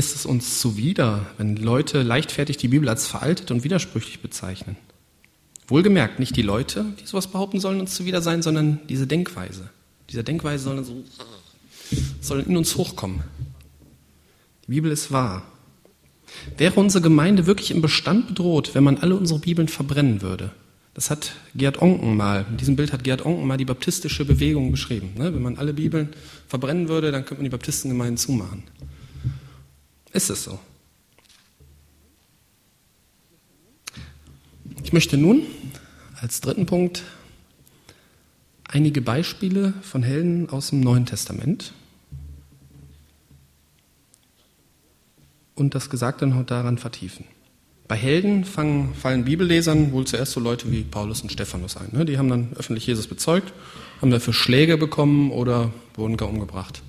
Ist 0.00 0.16
es 0.16 0.24
uns 0.24 0.60
zuwider, 0.60 1.26
wenn 1.36 1.56
Leute 1.56 2.00
leichtfertig 2.00 2.56
die 2.56 2.68
Bibel 2.68 2.88
als 2.88 3.06
veraltet 3.06 3.50
und 3.50 3.64
widersprüchlich 3.64 4.20
bezeichnen. 4.20 4.76
Wohlgemerkt, 5.68 6.18
nicht 6.18 6.34
die 6.36 6.42
Leute, 6.42 6.86
die 6.98 7.06
sowas 7.06 7.26
behaupten, 7.26 7.60
sollen 7.60 7.80
uns 7.80 7.94
zuwider 7.94 8.22
sein, 8.22 8.40
sondern 8.40 8.80
diese 8.88 9.06
Denkweise. 9.06 9.68
Diese 10.08 10.24
Denkweise 10.24 10.64
soll, 10.64 10.82
so, 10.84 11.04
soll 12.22 12.40
in 12.40 12.56
uns 12.56 12.76
hochkommen. 12.76 13.20
Die 14.66 14.70
Bibel 14.70 14.90
ist 14.90 15.12
wahr. 15.12 15.42
Wäre 16.56 16.80
unsere 16.80 17.02
Gemeinde 17.02 17.44
wirklich 17.44 17.70
im 17.70 17.82
Bestand 17.82 18.28
bedroht, 18.28 18.70
wenn 18.74 18.84
man 18.84 18.96
alle 18.96 19.16
unsere 19.16 19.38
Bibeln 19.38 19.68
verbrennen 19.68 20.22
würde? 20.22 20.50
Das 20.94 21.10
hat 21.10 21.32
Gerd 21.54 21.82
Onken 21.82 22.16
mal, 22.16 22.46
in 22.48 22.56
diesem 22.56 22.76
Bild 22.76 22.94
hat 22.94 23.04
Gerd 23.04 23.26
Onken 23.26 23.46
mal 23.46 23.58
die 23.58 23.66
baptistische 23.66 24.24
Bewegung 24.24 24.70
beschrieben. 24.70 25.10
Ne? 25.18 25.34
Wenn 25.34 25.42
man 25.42 25.58
alle 25.58 25.74
Bibeln 25.74 26.08
verbrennen 26.48 26.88
würde, 26.88 27.12
dann 27.12 27.26
könnte 27.26 27.42
man 27.42 27.44
die 27.44 27.50
Baptistengemeinden 27.50 28.16
zumachen. 28.16 28.62
Ist 30.12 30.30
es 30.30 30.44
so? 30.44 30.58
Ich 34.82 34.92
möchte 34.92 35.16
nun 35.16 35.42
als 36.20 36.40
dritten 36.40 36.66
Punkt 36.66 37.04
einige 38.64 39.02
Beispiele 39.02 39.72
von 39.82 40.02
Helden 40.02 40.48
aus 40.50 40.70
dem 40.70 40.80
Neuen 40.80 41.06
Testament 41.06 41.72
und 45.54 45.74
das 45.74 45.90
Gesagte 45.90 46.26
noch 46.26 46.44
daran 46.44 46.78
vertiefen. 46.78 47.24
Bei 47.86 47.96
Helden 47.96 48.44
fangen, 48.44 48.94
fallen 48.94 49.24
Bibellesern 49.24 49.92
wohl 49.92 50.06
zuerst 50.06 50.32
so 50.32 50.40
Leute 50.40 50.70
wie 50.70 50.82
Paulus 50.82 51.22
und 51.22 51.32
Stephanus 51.32 51.76
ein. 51.76 51.88
Ne? 51.92 52.04
Die 52.04 52.18
haben 52.18 52.28
dann 52.28 52.52
öffentlich 52.56 52.86
Jesus 52.86 53.06
bezeugt, 53.06 53.52
haben 54.00 54.10
dafür 54.10 54.32
Schläge 54.32 54.76
bekommen 54.76 55.30
oder 55.30 55.72
wurden 55.94 56.16
gar 56.16 56.28
umgebracht. 56.28 56.82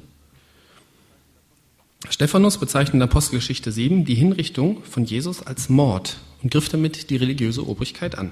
Stephanus 2.09 2.57
bezeichnet 2.57 2.95
in 2.95 3.01
Apostelgeschichte 3.01 3.71
7 3.71 4.05
die 4.05 4.15
Hinrichtung 4.15 4.83
von 4.83 5.05
Jesus 5.05 5.43
als 5.43 5.69
Mord 5.69 6.17
und 6.41 6.51
griff 6.51 6.69
damit 6.69 7.09
die 7.09 7.15
religiöse 7.15 7.67
Obrigkeit 7.67 8.17
an. 8.17 8.31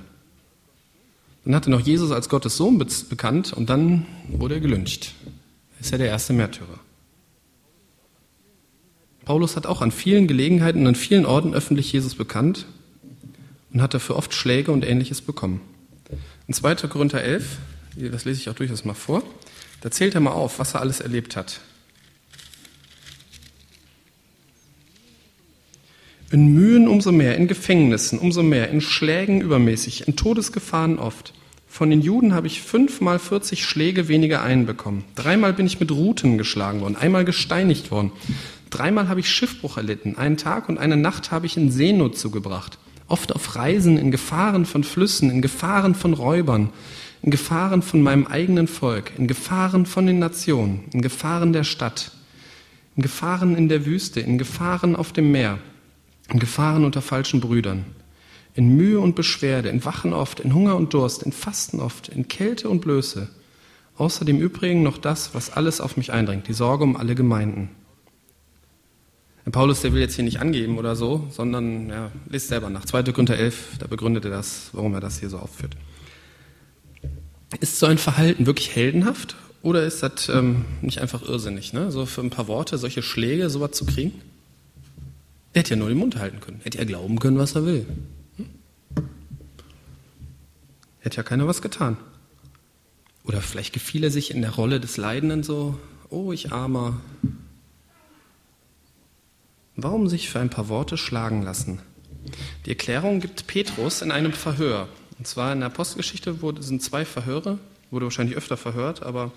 Dann 1.45 1.55
hatte 1.55 1.69
noch 1.69 1.79
Jesus 1.79 2.11
als 2.11 2.29
Gottes 2.29 2.57
Sohn 2.57 2.77
bekannt 2.77 3.53
und 3.53 3.69
dann 3.69 4.05
wurde 4.27 4.55
er 4.55 4.61
gelyncht. 4.61 5.13
Er 5.77 5.81
ist 5.81 5.91
ja 5.91 5.97
der 5.97 6.07
erste 6.07 6.33
Märtyrer. 6.33 6.79
Paulus 9.23 9.55
hat 9.55 9.67
auch 9.67 9.81
an 9.81 9.91
vielen 9.91 10.27
Gelegenheiten 10.27 10.81
und 10.81 10.87
an 10.87 10.95
vielen 10.95 11.25
Orten 11.25 11.53
öffentlich 11.53 11.93
Jesus 11.93 12.15
bekannt 12.15 12.65
und 13.71 13.81
hat 13.81 13.93
dafür 13.93 14.15
oft 14.15 14.33
Schläge 14.33 14.71
und 14.71 14.83
ähnliches 14.83 15.21
bekommen. 15.21 15.61
In 16.47 16.53
2. 16.53 16.75
Korinther 16.87 17.21
11, 17.21 17.57
das 18.11 18.25
lese 18.25 18.41
ich 18.41 18.49
auch 18.49 18.55
durchaus 18.55 18.85
mal 18.85 18.95
vor, 18.95 19.21
da 19.81 19.91
zählt 19.91 20.15
er 20.15 20.21
mal 20.21 20.31
auf, 20.31 20.57
was 20.57 20.73
er 20.73 20.81
alles 20.81 20.99
erlebt 20.99 21.35
hat. 21.35 21.61
In 26.31 26.53
Mühen 26.53 26.87
umso 26.87 27.11
mehr, 27.11 27.37
in 27.37 27.47
Gefängnissen 27.47 28.19
umso 28.19 28.43
mehr, 28.43 28.69
in 28.69 28.81
Schlägen 28.81 29.41
übermäßig, 29.41 30.07
in 30.07 30.15
Todesgefahren 30.15 30.99
oft. 30.99 31.33
Von 31.67 31.89
den 31.89 32.01
Juden 32.01 32.35
habe 32.35 32.45
ich 32.45 32.61
fünfmal 32.61 33.17
40 33.17 33.65
Schläge 33.65 34.07
weniger 34.07 34.43
einbekommen. 34.43 35.05
Dreimal 35.15 35.53
bin 35.53 35.65
ich 35.65 35.79
mit 35.79 35.91
Ruten 35.91 36.37
geschlagen 36.37 36.81
worden, 36.81 36.95
einmal 36.95 37.25
gesteinigt 37.25 37.89
worden. 37.89 38.11
Dreimal 38.69 39.09
habe 39.09 39.21
ich 39.21 39.29
Schiffbruch 39.31 39.77
erlitten. 39.77 40.17
Einen 40.17 40.37
Tag 40.37 40.69
und 40.69 40.77
eine 40.77 40.97
Nacht 40.97 41.31
habe 41.31 41.47
ich 41.47 41.57
in 41.57 41.71
Seenot 41.71 42.15
zugebracht. 42.15 42.77
Oft 43.07 43.33
auf 43.33 43.55
Reisen, 43.55 43.97
in 43.97 44.11
Gefahren 44.11 44.65
von 44.65 44.83
Flüssen, 44.83 45.31
in 45.31 45.41
Gefahren 45.41 45.95
von 45.95 46.13
Räubern, 46.13 46.69
in 47.23 47.31
Gefahren 47.31 47.81
von 47.81 48.03
meinem 48.03 48.27
eigenen 48.27 48.67
Volk, 48.67 49.13
in 49.17 49.27
Gefahren 49.27 49.87
von 49.87 50.05
den 50.05 50.19
Nationen, 50.19 50.83
in 50.93 51.01
Gefahren 51.01 51.53
der 51.53 51.63
Stadt, 51.63 52.11
in 52.95 53.01
Gefahren 53.01 53.55
in 53.55 53.67
der 53.67 53.87
Wüste, 53.87 54.19
in 54.19 54.37
Gefahren 54.37 54.95
auf 54.95 55.11
dem 55.11 55.31
Meer, 55.31 55.57
in 56.31 56.39
Gefahren 56.39 56.85
unter 56.85 57.01
falschen 57.01 57.41
Brüdern, 57.41 57.85
in 58.53 58.75
Mühe 58.75 58.99
und 58.99 59.15
Beschwerde, 59.15 59.69
in 59.69 59.83
Wachen 59.85 60.13
oft, 60.13 60.39
in 60.39 60.53
Hunger 60.53 60.75
und 60.75 60.93
Durst, 60.93 61.23
in 61.23 61.31
Fasten 61.31 61.79
oft, 61.79 62.09
in 62.09 62.27
Kälte 62.27 62.69
und 62.69 62.81
Blöße. 62.81 63.29
Außer 63.97 64.25
dem 64.25 64.39
Übrigen 64.39 64.83
noch 64.83 64.97
das, 64.97 65.33
was 65.33 65.51
alles 65.51 65.81
auf 65.81 65.97
mich 65.97 66.11
eindringt, 66.13 66.47
die 66.47 66.53
Sorge 66.53 66.83
um 66.83 66.95
alle 66.95 67.15
Gemeinden. 67.15 67.69
Paulus, 69.51 69.81
der 69.81 69.93
will 69.93 70.01
jetzt 70.01 70.15
hier 70.15 70.23
nicht 70.23 70.39
angeben 70.39 70.77
oder 70.77 70.95
so, 70.95 71.27
sondern 71.31 71.89
ja, 71.89 72.11
lest 72.29 72.49
selber 72.49 72.69
nach. 72.69 72.85
2. 72.85 73.03
Korinther 73.03 73.37
11, 73.37 73.79
da 73.79 73.87
begründet 73.87 74.25
er 74.25 74.31
das, 74.31 74.69
warum 74.73 74.93
er 74.93 74.99
das 74.99 75.19
hier 75.19 75.29
so 75.29 75.39
aufführt. 75.39 75.75
Ist 77.59 77.79
so 77.79 77.87
ein 77.87 77.97
Verhalten 77.97 78.45
wirklich 78.45 78.75
heldenhaft 78.75 79.35
oder 79.63 79.83
ist 79.83 80.03
das 80.03 80.29
ähm, 80.29 80.65
nicht 80.81 80.99
einfach 80.99 81.27
irrsinnig, 81.27 81.73
ne? 81.73 81.91
so 81.91 82.05
für 82.05 82.21
ein 82.21 82.29
paar 82.29 82.47
Worte 82.47 82.77
solche 82.77 83.01
Schläge, 83.01 83.49
sowas 83.49 83.71
zu 83.71 83.85
kriegen? 83.85 84.21
Der 85.53 85.61
hätte 85.61 85.71
ja 85.71 85.75
nur 85.75 85.89
den 85.89 85.97
Mund 85.97 86.17
halten 86.17 86.39
können, 86.39 86.61
hätte 86.63 86.77
ja 86.77 86.83
glauben 86.83 87.19
können, 87.19 87.37
was 87.37 87.55
er 87.55 87.65
will. 87.65 87.85
Hm? 88.37 88.49
Hätte 90.99 91.17
ja 91.17 91.23
keiner 91.23 91.47
was 91.47 91.61
getan. 91.61 91.97
Oder 93.23 93.41
vielleicht 93.41 93.73
gefiel 93.73 94.03
er 94.03 94.11
sich 94.11 94.31
in 94.31 94.41
der 94.41 94.51
Rolle 94.51 94.79
des 94.79 94.97
Leidenden 94.97 95.43
so, 95.43 95.77
oh, 96.09 96.31
ich 96.31 96.51
armer, 96.51 96.99
Warum 99.81 100.09
sich 100.09 100.29
für 100.29 100.41
ein 100.41 100.49
paar 100.49 100.67
Worte 100.67 100.97
schlagen 100.97 101.41
lassen? 101.41 101.79
Die 102.65 102.71
Erklärung 102.71 103.21
gibt 103.21 103.47
Petrus 103.47 104.01
in 104.01 104.11
einem 104.11 104.33
Verhör. 104.33 104.89
Und 105.17 105.25
zwar 105.25 105.53
in 105.53 105.59
der 105.59 105.67
Apostelgeschichte 105.67 106.41
wurde, 106.41 106.61
sind 106.61 106.83
zwei 106.83 107.05
Verhöre, 107.05 107.59
wurde 107.89 108.05
wahrscheinlich 108.05 108.35
öfter 108.35 108.57
verhört, 108.57 109.03
aber 109.03 109.31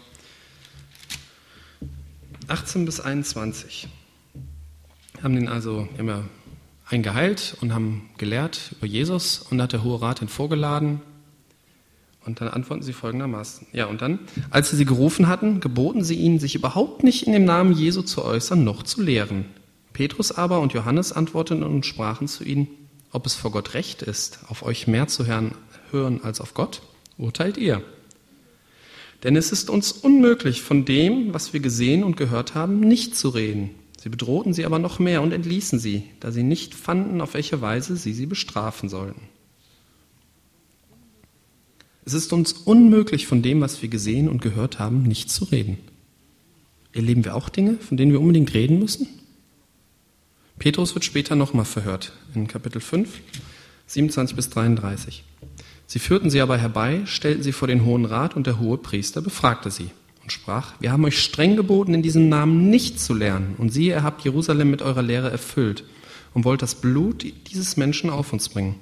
18 2.48 2.84
bis 2.84 2.98
21 2.98 3.86
haben 5.22 5.34
den 5.34 5.48
also 5.48 5.88
ja 5.98 6.24
einen 6.86 7.04
und 7.60 7.72
haben 7.72 8.10
gelehrt 8.18 8.72
über 8.78 8.86
Jesus 8.86 9.38
und 9.50 9.62
hat 9.62 9.72
der 9.72 9.82
Hohe 9.82 10.02
Rat 10.02 10.20
ihn 10.20 10.28
vorgeladen 10.28 11.00
und 12.24 12.40
dann 12.40 12.48
antworten 12.48 12.82
sie 12.82 12.92
folgendermaßen. 12.92 13.66
Ja, 13.72 13.86
und 13.86 14.02
dann, 14.02 14.20
als 14.50 14.70
sie 14.70 14.76
sie 14.76 14.84
gerufen 14.84 15.26
hatten, 15.26 15.60
geboten 15.60 16.04
sie 16.04 16.14
ihnen, 16.14 16.38
sich 16.38 16.54
überhaupt 16.54 17.02
nicht 17.02 17.26
in 17.26 17.32
dem 17.32 17.44
Namen 17.44 17.72
Jesu 17.72 18.02
zu 18.02 18.24
äußern, 18.24 18.62
noch 18.62 18.82
zu 18.82 19.02
lehren. 19.02 19.46
Petrus 19.92 20.32
aber 20.32 20.60
und 20.60 20.72
Johannes 20.72 21.12
antworteten 21.12 21.62
und 21.62 21.84
sprachen 21.84 22.28
zu 22.28 22.44
ihnen, 22.44 22.68
ob 23.10 23.26
es 23.26 23.34
vor 23.34 23.50
Gott 23.50 23.74
recht 23.74 24.02
ist, 24.02 24.40
auf 24.48 24.62
euch 24.62 24.86
mehr 24.86 25.08
zu 25.08 25.26
hören, 25.26 26.20
als 26.22 26.40
auf 26.40 26.54
Gott, 26.54 26.82
urteilt 27.18 27.58
ihr. 27.58 27.82
Denn 29.22 29.36
es 29.36 29.52
ist 29.52 29.70
uns 29.70 29.92
unmöglich, 29.92 30.62
von 30.62 30.84
dem, 30.84 31.32
was 31.34 31.52
wir 31.52 31.60
gesehen 31.60 32.02
und 32.04 32.16
gehört 32.16 32.54
haben, 32.54 32.80
nicht 32.80 33.16
zu 33.16 33.28
reden. 33.28 33.70
Sie 34.02 34.08
bedrohten 34.08 34.52
sie 34.52 34.66
aber 34.66 34.80
noch 34.80 34.98
mehr 34.98 35.22
und 35.22 35.30
entließen 35.30 35.78
sie, 35.78 36.02
da 36.18 36.32
sie 36.32 36.42
nicht 36.42 36.74
fanden, 36.74 37.20
auf 37.20 37.34
welche 37.34 37.60
Weise 37.60 37.96
sie 37.96 38.12
sie 38.12 38.26
bestrafen 38.26 38.88
sollten. 38.88 39.20
Es 42.04 42.12
ist 42.12 42.32
uns 42.32 42.52
unmöglich, 42.52 43.28
von 43.28 43.42
dem, 43.42 43.60
was 43.60 43.80
wir 43.80 43.88
gesehen 43.88 44.28
und 44.28 44.42
gehört 44.42 44.80
haben, 44.80 45.04
nicht 45.04 45.30
zu 45.30 45.44
reden. 45.44 45.78
Erleben 46.92 47.24
wir 47.24 47.36
auch 47.36 47.48
Dinge, 47.48 47.74
von 47.76 47.96
denen 47.96 48.10
wir 48.10 48.20
unbedingt 48.20 48.52
reden 48.54 48.80
müssen? 48.80 49.06
Petrus 50.58 50.96
wird 50.96 51.04
später 51.04 51.36
nochmal 51.36 51.64
verhört, 51.64 52.12
in 52.34 52.48
Kapitel 52.48 52.80
5, 52.80 53.08
27 53.86 54.34
bis 54.34 54.50
33. 54.50 55.22
Sie 55.86 56.00
führten 56.00 56.28
sie 56.28 56.40
aber 56.40 56.58
herbei, 56.58 57.02
stellten 57.04 57.44
sie 57.44 57.52
vor 57.52 57.68
den 57.68 57.84
Hohen 57.84 58.04
Rat 58.04 58.34
und 58.34 58.48
der 58.48 58.58
hohe 58.58 58.78
Priester 58.78 59.22
befragte 59.22 59.70
sie 59.70 59.92
und 60.22 60.30
sprach, 60.30 60.74
wir 60.80 60.92
haben 60.92 61.04
euch 61.04 61.20
streng 61.20 61.56
geboten, 61.56 61.94
in 61.94 62.02
diesem 62.02 62.28
Namen 62.28 62.70
nicht 62.70 63.00
zu 63.00 63.14
lernen. 63.14 63.56
Und 63.58 63.70
siehe, 63.70 63.94
ihr 63.94 64.02
habt 64.02 64.22
Jerusalem 64.22 64.70
mit 64.70 64.82
eurer 64.82 65.02
Lehre 65.02 65.30
erfüllt 65.30 65.84
und 66.34 66.44
wollt 66.44 66.62
das 66.62 66.76
Blut 66.76 67.26
dieses 67.50 67.76
Menschen 67.76 68.10
auf 68.10 68.32
uns 68.32 68.48
bringen. 68.48 68.76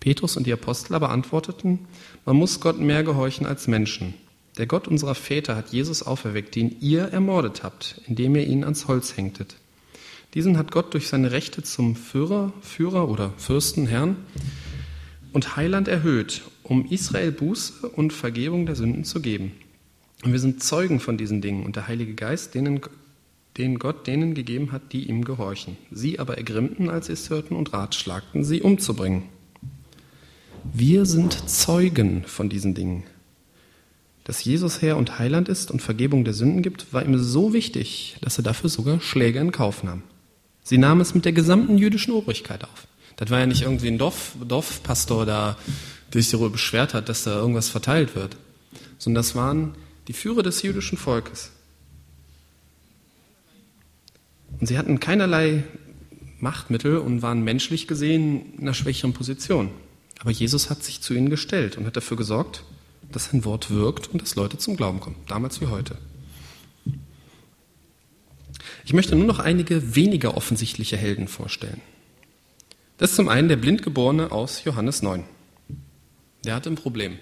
Petrus 0.00 0.36
und 0.36 0.46
die 0.46 0.52
Apostel 0.52 0.94
aber 0.94 1.10
antworteten, 1.10 1.86
man 2.26 2.36
muss 2.36 2.60
Gott 2.60 2.78
mehr 2.78 3.04
gehorchen 3.04 3.46
als 3.46 3.68
Menschen. 3.68 4.14
Der 4.58 4.66
Gott 4.66 4.86
unserer 4.86 5.14
Väter 5.14 5.56
hat 5.56 5.72
Jesus 5.72 6.02
auferweckt, 6.02 6.54
den 6.54 6.76
ihr 6.80 7.04
ermordet 7.04 7.62
habt, 7.62 8.00
indem 8.06 8.36
ihr 8.36 8.46
ihn 8.46 8.64
ans 8.64 8.86
Holz 8.86 9.16
hängtet. 9.16 9.56
Diesen 10.34 10.58
hat 10.58 10.72
Gott 10.72 10.94
durch 10.94 11.08
seine 11.08 11.30
Rechte 11.30 11.62
zum 11.62 11.96
Führer, 11.96 12.52
Führer 12.60 13.08
oder 13.08 13.32
Fürsten, 13.36 13.86
Herrn 13.86 14.16
und 15.32 15.56
Heiland 15.56 15.88
erhöht, 15.88 16.42
um 16.62 16.86
Israel 16.86 17.32
Buße 17.32 17.88
und 17.88 18.12
Vergebung 18.12 18.66
der 18.66 18.76
Sünden 18.76 19.04
zu 19.04 19.20
geben. 19.20 19.52
Und 20.24 20.32
wir 20.32 20.40
sind 20.40 20.62
Zeugen 20.62 21.00
von 21.00 21.18
diesen 21.18 21.42
Dingen 21.42 21.66
und 21.66 21.76
der 21.76 21.86
Heilige 21.86 22.14
Geist, 22.14 22.54
denen, 22.54 22.80
den 23.58 23.78
Gott 23.78 24.06
denen 24.06 24.32
gegeben 24.32 24.72
hat, 24.72 24.92
die 24.92 25.06
ihm 25.06 25.22
gehorchen. 25.22 25.76
Sie 25.90 26.18
aber 26.18 26.38
ergrimmten, 26.38 26.88
als 26.88 27.06
sie 27.06 27.12
es 27.12 27.28
hörten, 27.28 27.54
und 27.54 27.74
ratschlagten, 27.74 28.42
sie 28.42 28.62
umzubringen. 28.62 29.24
Wir 30.72 31.04
sind 31.04 31.50
Zeugen 31.50 32.24
von 32.24 32.48
diesen 32.48 32.72
Dingen. 32.74 33.04
Dass 34.24 34.42
Jesus 34.42 34.80
Herr 34.80 34.96
und 34.96 35.18
Heiland 35.18 35.50
ist 35.50 35.70
und 35.70 35.82
Vergebung 35.82 36.24
der 36.24 36.32
Sünden 36.32 36.62
gibt, 36.62 36.94
war 36.94 37.04
ihm 37.04 37.18
so 37.18 37.52
wichtig, 37.52 38.16
dass 38.22 38.38
er 38.38 38.44
dafür 38.44 38.70
sogar 38.70 39.02
Schläge 39.02 39.38
in 39.40 39.52
Kauf 39.52 39.84
nahm. 39.84 40.02
Sie 40.62 40.78
nahmen 40.78 41.02
es 41.02 41.14
mit 41.14 41.26
der 41.26 41.32
gesamten 41.32 41.76
jüdischen 41.76 42.14
Obrigkeit 42.14 42.64
auf. 42.64 42.86
Das 43.16 43.28
war 43.28 43.40
ja 43.40 43.46
nicht 43.46 43.60
irgendwie 43.60 43.88
ein 43.88 43.98
Dorf, 43.98 44.32
Dorfpastor 44.42 45.26
da, 45.26 45.58
der 46.14 46.22
sich 46.22 46.30
darüber 46.30 46.48
beschwert 46.48 46.94
hat, 46.94 47.10
dass 47.10 47.24
da 47.24 47.36
irgendwas 47.36 47.68
verteilt 47.68 48.16
wird, 48.16 48.38
sondern 48.96 49.22
das 49.22 49.34
waren 49.34 49.74
die 50.08 50.12
Führer 50.12 50.42
des 50.42 50.62
jüdischen 50.62 50.98
Volkes. 50.98 51.50
Und 54.60 54.66
sie 54.66 54.78
hatten 54.78 55.00
keinerlei 55.00 55.64
Machtmittel 56.40 56.98
und 56.98 57.22
waren 57.22 57.42
menschlich 57.42 57.88
gesehen 57.88 58.54
in 58.54 58.60
einer 58.62 58.74
schwächeren 58.74 59.12
Position. 59.12 59.70
Aber 60.20 60.30
Jesus 60.30 60.70
hat 60.70 60.82
sich 60.82 61.00
zu 61.00 61.14
ihnen 61.14 61.30
gestellt 61.30 61.76
und 61.76 61.86
hat 61.86 61.96
dafür 61.96 62.16
gesorgt, 62.16 62.64
dass 63.10 63.26
sein 63.26 63.44
Wort 63.44 63.70
wirkt 63.70 64.08
und 64.08 64.22
dass 64.22 64.36
Leute 64.36 64.58
zum 64.58 64.76
Glauben 64.76 65.00
kommen, 65.00 65.16
damals 65.26 65.60
wie 65.60 65.66
heute. 65.66 65.96
Ich 68.84 68.92
möchte 68.92 69.16
nur 69.16 69.26
noch 69.26 69.38
einige 69.38 69.94
weniger 69.94 70.36
offensichtliche 70.36 70.96
Helden 70.96 71.28
vorstellen. 71.28 71.80
Das 72.98 73.10
ist 73.10 73.16
zum 73.16 73.28
einen 73.28 73.48
der 73.48 73.56
Blindgeborene 73.56 74.30
aus 74.30 74.64
Johannes 74.64 75.02
9. 75.02 75.24
Der 76.44 76.54
hatte 76.54 76.70
ein 76.70 76.76
Problem. 76.76 77.18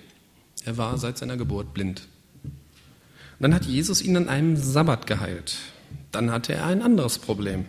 Er 0.65 0.77
war 0.77 0.99
seit 0.99 1.19
seiner 1.19 1.37
Geburt 1.37 1.73
blind. 1.73 2.09
Dann 3.43 3.55
hat 3.55 3.65
Jesus 3.65 4.01
ihn 4.01 4.17
an 4.17 4.29
einem 4.29 4.57
Sabbat 4.57 5.09
geheilt. 5.09 5.57
Dann 6.13 6.31
hatte 6.31 6.55
er 6.55 6.67
ein 6.67 6.81
anderes 6.81 7.19
Problem. 7.19 7.65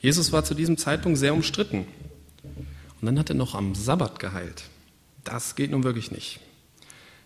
Jesus 0.00 0.32
war 0.32 0.44
zu 0.44 0.52
diesem 0.52 0.76
Zeitpunkt 0.76 1.18
sehr 1.18 1.32
umstritten. 1.32 1.86
Und 2.44 3.06
dann 3.06 3.18
hat 3.18 3.30
er 3.30 3.34
noch 3.34 3.54
am 3.54 3.74
Sabbat 3.74 4.18
geheilt. 4.18 4.64
Das 5.24 5.56
geht 5.56 5.70
nun 5.70 5.82
wirklich 5.82 6.10
nicht. 6.10 6.40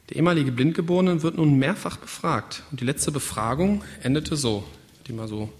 Der 0.08 0.16
ehemalige 0.16 0.52
Blindgeborene 0.52 1.24
wird 1.24 1.38
nun 1.38 1.58
mehrfach 1.58 1.96
befragt. 1.96 2.62
Und 2.70 2.80
die 2.80 2.84
letzte 2.84 3.10
Befragung 3.10 3.82
endete 4.00 4.36
so, 4.36 4.62
die 5.08 5.12
mal 5.12 5.26
so 5.26 5.52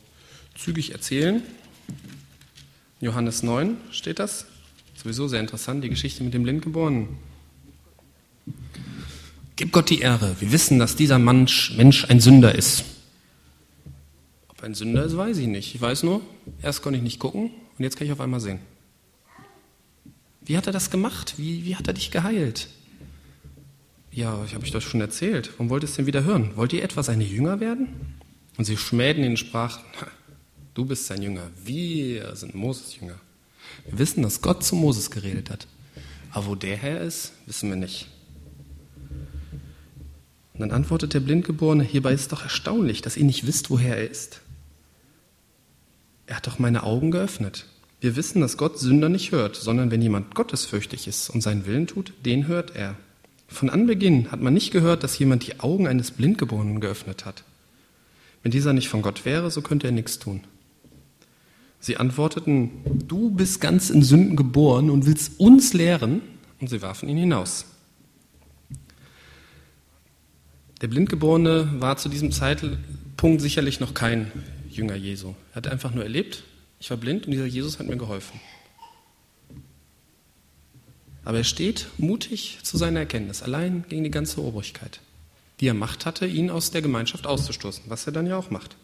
zügig 0.57 0.92
erzählen. 0.92 1.42
Johannes 3.01 3.42
9 3.42 3.79
steht 3.90 4.21
das. 4.21 4.47
Sowieso 4.95 5.27
sehr 5.27 5.40
interessant, 5.40 5.83
die 5.83 5.90
Geschichte 5.90 6.23
mit 6.23 6.35
dem 6.35 6.45
Blindgeborenen. 6.45 7.19
Gib 9.57 9.73
Gott 9.73 9.88
die 9.88 10.01
Ehre. 10.01 10.37
Wir 10.38 10.53
wissen, 10.53 10.79
dass 10.79 10.97
dieser 10.97 11.19
Mensch, 11.19 11.73
Mensch 11.77 12.05
ein 12.11 12.21
Sünder 12.21 12.55
ist. 12.55 12.85
Ob 14.49 14.62
ein 14.62 14.75
Sünder 14.75 15.05
ist, 15.05 15.16
weiß 15.16 15.38
ich 15.38 15.47
nicht. 15.47 15.75
Ich 15.75 15.81
weiß 15.81 16.03
nur, 16.03 16.21
erst 16.62 16.83
konnte 16.83 16.99
ich 16.99 17.03
nicht 17.03 17.19
gucken 17.19 17.51
und 17.79 17.83
jetzt 17.83 17.97
kann 17.97 18.07
ich 18.07 18.12
auf 18.12 18.21
einmal 18.21 18.40
sehen. 18.40 18.59
Wie 20.42 20.57
hat 20.57 20.66
er 20.66 20.73
das 20.73 20.90
gemacht? 20.90 21.35
Wie, 21.38 21.64
wie 21.64 21.75
hat 21.75 21.88
er 21.88 21.95
dich 21.95 22.11
geheilt? 22.11 22.69
Ja, 24.12 24.45
ich 24.45 24.55
habe 24.55 24.64
euch 24.64 24.71
das 24.71 24.85
schon 24.85 25.01
erzählt. 25.01 25.51
Warum 25.53 25.71
wollt 25.71 25.83
ihr 25.83 25.88
es 25.88 25.97
denn 25.97 26.07
wieder 26.07 26.25
hören? 26.25 26.53
Wollt 26.57 26.73
ihr 26.73 26.83
etwa 26.83 27.03
seine 27.03 27.25
Jünger 27.25 27.59
werden? 27.61 27.88
Und 28.57 28.64
sie 28.64 28.77
schmähten 28.77 29.25
ihn 29.25 29.31
und 29.31 29.37
sprachen, 29.38 29.83
Du 30.77 30.85
bist 30.85 31.07
sein 31.07 31.23
Jünger. 31.23 31.51
Wir 31.64 32.37
sind 32.37 32.55
Moses 32.55 32.97
Jünger. 33.01 33.19
Wir 33.87 33.99
wissen, 33.99 34.23
dass 34.23 34.42
Gott 34.42 34.62
zu 34.62 34.77
Moses 34.77 35.11
geredet 35.11 35.49
hat. 35.49 35.66
Aber 36.31 36.49
wo 36.49 36.55
der 36.55 36.77
Herr 36.77 37.01
ist, 37.01 37.33
wissen 37.47 37.71
wir 37.71 37.77
nicht. 37.77 38.09
Und 40.57 40.61
dann 40.61 40.71
antwortet 40.71 41.12
der 41.12 41.21
Blindgeborene, 41.21 41.85
hierbei 41.85 42.14
ist 42.14 42.23
es 42.23 42.29
doch 42.29 42.42
erstaunlich, 42.42 43.03
dass 43.03 43.19
ihr 43.19 43.25
nicht 43.25 43.47
wisst, 43.47 43.69
woher 43.69 43.99
er 43.99 44.11
ist. 44.11 44.40
Er 46.27 46.37
hat 46.37 46.47
doch 46.47 46.59
meine 46.59 46.83
Augen 46.83 47.11
geöffnet. 47.11 47.66
Wir 48.01 48.16
wissen, 48.16 48.40
dass 48.40 48.57
Gott 48.57 48.79
Sünder 48.79 49.11
nicht 49.11 49.33
hört, 49.33 49.57
sondern 49.57 49.90
wenn 49.90 50.01
jemand 50.01 50.35
gottesfürchtig 50.35 51.09
ist 51.09 51.29
und 51.29 51.42
seinen 51.42 51.66
Willen 51.66 51.87
tut, 51.87 52.14
den 52.25 52.47
hört 52.47 52.75
er. 52.75 52.97
Von 53.49 53.69
Anbeginn 53.69 54.31
hat 54.31 54.40
man 54.40 54.55
nicht 54.55 54.71
gehört, 54.71 55.05
dass 55.05 55.19
jemand 55.19 55.47
die 55.47 55.61
Augen 55.61 55.87
eines 55.87 56.11
Blindgeborenen 56.11 56.81
geöffnet 56.81 57.27
hat. 57.27 57.45
Wenn 58.42 58.51
dieser 58.51 58.73
nicht 58.73 58.88
von 58.88 59.03
Gott 59.03 59.27
wäre, 59.27 59.51
so 59.51 59.61
könnte 59.61 59.88
er 59.88 59.92
nichts 59.92 60.19
tun. 60.19 60.40
Sie 61.81 61.99
antworteten, 61.99 62.71
du 63.07 63.31
bist 63.31 63.61
ganz 63.61 63.90
in 63.90 64.03
Sünden 64.03 64.37
geboren 64.37 64.88
und 64.88 65.05
willst 65.05 65.38
uns 65.38 65.75
lehren, 65.75 66.23
und 66.61 66.71
sie 66.71 66.81
warfen 66.81 67.09
ihn 67.11 67.19
hinaus. 67.19 67.66
Der 70.83 70.89
Blindgeborene 70.89 71.81
war 71.81 71.97
zu 71.97 72.09
diesem 72.09 72.33
Zeitpunkt 72.33 73.41
sicherlich 73.41 73.81
noch 73.81 73.95
kein 73.95 74.31
Jünger 74.71 74.95
Jesu. 74.95 75.35
Er 75.53 75.57
hat 75.57 75.69
einfach 75.69 75.95
nur 75.95 76.05
erlebt, 76.05 76.43
ich 76.79 76.91
war 76.91 76.99
blind 76.99 77.25
und 77.25 77.33
dieser 77.33 77.47
Jesus 77.47 77.79
hat 77.79 77.87
mir 77.87 77.97
geholfen. 77.97 78.39
Aber 81.25 81.39
er 81.39 81.45
steht 81.45 81.89
mutig 81.97 82.59
zu 82.62 82.77
seiner 82.77 83.01
Erkenntnis, 83.01 83.43
allein 83.43 83.85
gegen 83.89 84.05
die 84.05 84.11
ganze 84.11 84.43
Obrigkeit, 84.43 85.01
die 85.61 85.67
er 85.67 85.75
Macht 85.75 86.05
hatte, 86.05 86.27
ihn 86.27 86.51
aus 86.51 86.71
der 86.71 86.83
Gemeinschaft 86.83 87.27
auszustoßen, 87.27 87.85
was 87.89 88.07
er 88.07 88.12
dann 88.12 88.27
ja 88.27 88.37
auch 88.37 88.51
macht. 88.51 88.77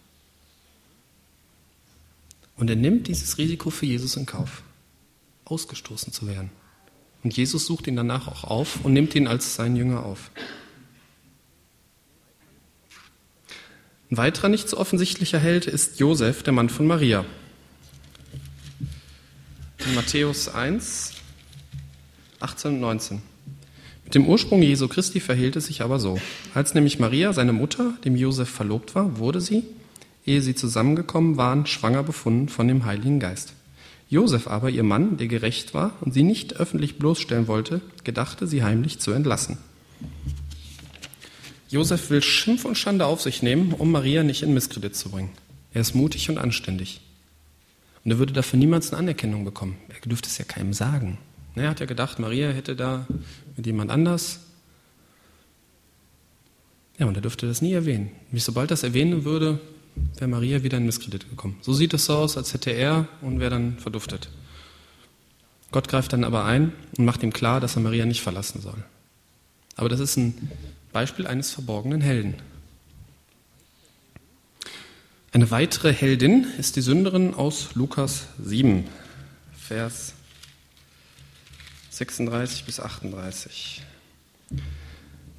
Und 2.56 2.70
er 2.70 2.76
nimmt 2.76 3.06
dieses 3.06 3.38
Risiko 3.38 3.70
für 3.70 3.86
Jesus 3.86 4.16
in 4.16 4.24
Kauf, 4.24 4.62
ausgestoßen 5.44 6.12
zu 6.12 6.26
werden. 6.26 6.50
Und 7.22 7.36
Jesus 7.36 7.66
sucht 7.66 7.86
ihn 7.86 7.96
danach 7.96 8.28
auch 8.28 8.44
auf 8.44 8.84
und 8.84 8.92
nimmt 8.94 9.14
ihn 9.14 9.26
als 9.26 9.54
seinen 9.54 9.76
Jünger 9.76 10.04
auf. 10.04 10.30
Ein 14.12 14.18
weiterer 14.18 14.50
nicht 14.50 14.68
so 14.68 14.76
offensichtlicher 14.76 15.38
Held 15.38 15.64
ist 15.64 15.98
Josef, 15.98 16.42
der 16.42 16.52
Mann 16.52 16.68
von 16.68 16.86
Maria. 16.86 17.24
In 19.86 19.94
Matthäus 19.94 20.50
1, 20.50 21.14
18 22.38 22.72
und 22.72 22.80
19. 22.80 23.22
Mit 24.04 24.14
dem 24.14 24.28
Ursprung 24.28 24.60
Jesu 24.60 24.86
Christi 24.86 25.18
verhielt 25.18 25.56
es 25.56 25.64
sich 25.64 25.80
aber 25.80 25.98
so. 25.98 26.20
Als 26.52 26.74
nämlich 26.74 26.98
Maria, 26.98 27.32
seine 27.32 27.54
Mutter, 27.54 27.94
dem 28.04 28.14
Josef 28.14 28.50
verlobt 28.50 28.94
war, 28.94 29.16
wurde 29.16 29.40
sie, 29.40 29.64
ehe 30.26 30.42
sie 30.42 30.54
zusammengekommen 30.54 31.38
waren, 31.38 31.64
schwanger 31.64 32.02
befunden 32.02 32.50
von 32.50 32.68
dem 32.68 32.84
Heiligen 32.84 33.18
Geist. 33.18 33.54
Josef 34.10 34.46
aber, 34.46 34.68
ihr 34.68 34.84
Mann, 34.84 35.16
der 35.16 35.28
gerecht 35.28 35.72
war 35.72 35.96
und 36.02 36.12
sie 36.12 36.22
nicht 36.22 36.56
öffentlich 36.56 36.98
bloßstellen 36.98 37.48
wollte, 37.48 37.80
gedachte, 38.04 38.46
sie 38.46 38.62
heimlich 38.62 38.98
zu 38.98 39.12
entlassen. 39.12 39.56
Josef 41.72 42.10
will 42.10 42.22
Schimpf 42.22 42.66
und 42.66 42.76
Schande 42.76 43.06
auf 43.06 43.22
sich 43.22 43.42
nehmen, 43.42 43.72
um 43.72 43.90
Maria 43.90 44.22
nicht 44.22 44.42
in 44.42 44.52
Misskredit 44.52 44.94
zu 44.94 45.08
bringen. 45.08 45.30
Er 45.72 45.80
ist 45.80 45.94
mutig 45.94 46.28
und 46.28 46.36
anständig. 46.36 47.00
Und 48.04 48.10
er 48.10 48.18
würde 48.18 48.34
dafür 48.34 48.58
niemals 48.58 48.90
eine 48.90 48.98
Anerkennung 48.98 49.46
bekommen. 49.46 49.78
Er 49.88 49.98
dürfte 50.06 50.28
es 50.28 50.36
ja 50.36 50.44
keinem 50.44 50.74
sagen. 50.74 51.16
Er 51.54 51.70
hat 51.70 51.80
ja 51.80 51.86
gedacht, 51.86 52.18
Maria 52.18 52.50
hätte 52.50 52.76
da 52.76 53.06
mit 53.56 53.64
jemand 53.64 53.90
anders. 53.90 54.40
Ja, 56.98 57.06
und 57.06 57.16
er 57.16 57.22
dürfte 57.22 57.46
das 57.46 57.62
nie 57.62 57.72
erwähnen. 57.72 58.10
Nämlich 58.26 58.44
sobald 58.44 58.70
das 58.70 58.82
erwähnen 58.82 59.24
würde, 59.24 59.58
wäre 60.16 60.28
Maria 60.28 60.62
wieder 60.62 60.76
in 60.76 60.84
Misskredit 60.84 61.30
gekommen. 61.30 61.56
So 61.62 61.72
sieht 61.72 61.94
es 61.94 62.04
so 62.04 62.16
aus, 62.16 62.36
als 62.36 62.52
hätte 62.52 62.70
er 62.70 63.08
und 63.22 63.40
wäre 63.40 63.50
dann 63.50 63.78
verduftet. 63.78 64.28
Gott 65.70 65.88
greift 65.88 66.12
dann 66.12 66.24
aber 66.24 66.44
ein 66.44 66.74
und 66.98 67.06
macht 67.06 67.22
ihm 67.22 67.32
klar, 67.32 67.60
dass 67.60 67.76
er 67.76 67.82
Maria 67.82 68.04
nicht 68.04 68.20
verlassen 68.20 68.60
soll. 68.60 68.84
Aber 69.76 69.88
das 69.88 70.00
ist 70.00 70.18
ein 70.18 70.50
Beispiel 70.92 71.26
eines 71.26 71.50
verborgenen 71.50 72.00
Helden. 72.00 72.34
Eine 75.32 75.50
weitere 75.50 75.92
Heldin 75.92 76.46
ist 76.58 76.76
die 76.76 76.82
Sünderin 76.82 77.32
aus 77.32 77.74
Lukas 77.74 78.26
7, 78.42 78.84
Vers 79.58 80.12
36 81.88 82.64
bis 82.64 82.80
38. 82.80 83.82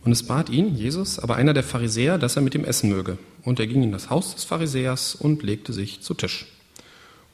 Und 0.03 0.11
es 0.11 0.23
bat 0.23 0.49
ihn, 0.49 0.75
Jesus, 0.75 1.19
aber 1.19 1.35
einer 1.35 1.53
der 1.53 1.63
Pharisäer, 1.63 2.17
dass 2.17 2.35
er 2.35 2.41
mit 2.41 2.55
ihm 2.55 2.65
essen 2.65 2.89
möge. 2.89 3.19
Und 3.43 3.59
er 3.59 3.67
ging 3.67 3.83
in 3.83 3.91
das 3.91 4.09
Haus 4.09 4.33
des 4.33 4.43
Pharisäers 4.43 5.13
und 5.13 5.43
legte 5.43 5.73
sich 5.73 6.01
zu 6.01 6.15
Tisch. 6.15 6.47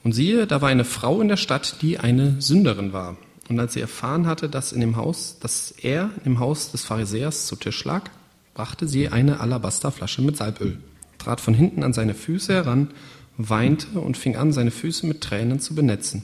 Und 0.04 0.12
siehe, 0.12 0.46
da 0.46 0.60
war 0.60 0.68
eine 0.68 0.84
Frau 0.84 1.20
in 1.20 1.28
der 1.28 1.36
Stadt, 1.36 1.76
die 1.80 1.98
eine 1.98 2.40
Sünderin 2.40 2.92
war. 2.92 3.16
Und 3.50 3.58
als 3.58 3.74
sie 3.74 3.80
erfahren 3.80 4.28
hatte, 4.28 4.48
dass, 4.48 4.70
in 4.70 4.80
dem 4.80 4.94
Haus, 4.94 5.38
dass 5.40 5.72
er 5.72 6.10
im 6.24 6.38
Haus 6.38 6.70
des 6.70 6.84
Pharisäers 6.84 7.46
zu 7.46 7.56
Tisch 7.56 7.84
lag, 7.84 8.08
brachte 8.54 8.86
sie 8.86 9.08
eine 9.08 9.40
Alabasterflasche 9.40 10.22
mit 10.22 10.36
Salböl, 10.36 10.78
trat 11.18 11.40
von 11.40 11.52
hinten 11.52 11.82
an 11.82 11.92
seine 11.92 12.14
Füße 12.14 12.54
heran, 12.54 12.92
weinte 13.38 13.98
und 13.98 14.16
fing 14.16 14.36
an, 14.36 14.52
seine 14.52 14.70
Füße 14.70 15.04
mit 15.04 15.20
Tränen 15.20 15.58
zu 15.58 15.74
benetzen, 15.74 16.22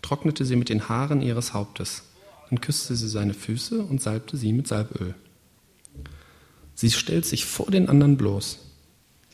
trocknete 0.00 0.46
sie 0.46 0.56
mit 0.56 0.70
den 0.70 0.88
Haaren 0.88 1.20
ihres 1.20 1.52
Hauptes, 1.52 2.04
dann 2.48 2.62
küsste 2.62 2.96
sie 2.96 3.08
seine 3.08 3.34
Füße 3.34 3.82
und 3.82 4.00
salbte 4.00 4.38
sie 4.38 4.54
mit 4.54 4.66
Salböl. 4.66 5.14
Sie 6.74 6.90
stellt 6.90 7.26
sich 7.26 7.44
vor 7.44 7.70
den 7.70 7.90
anderen 7.90 8.16
bloß. 8.16 8.60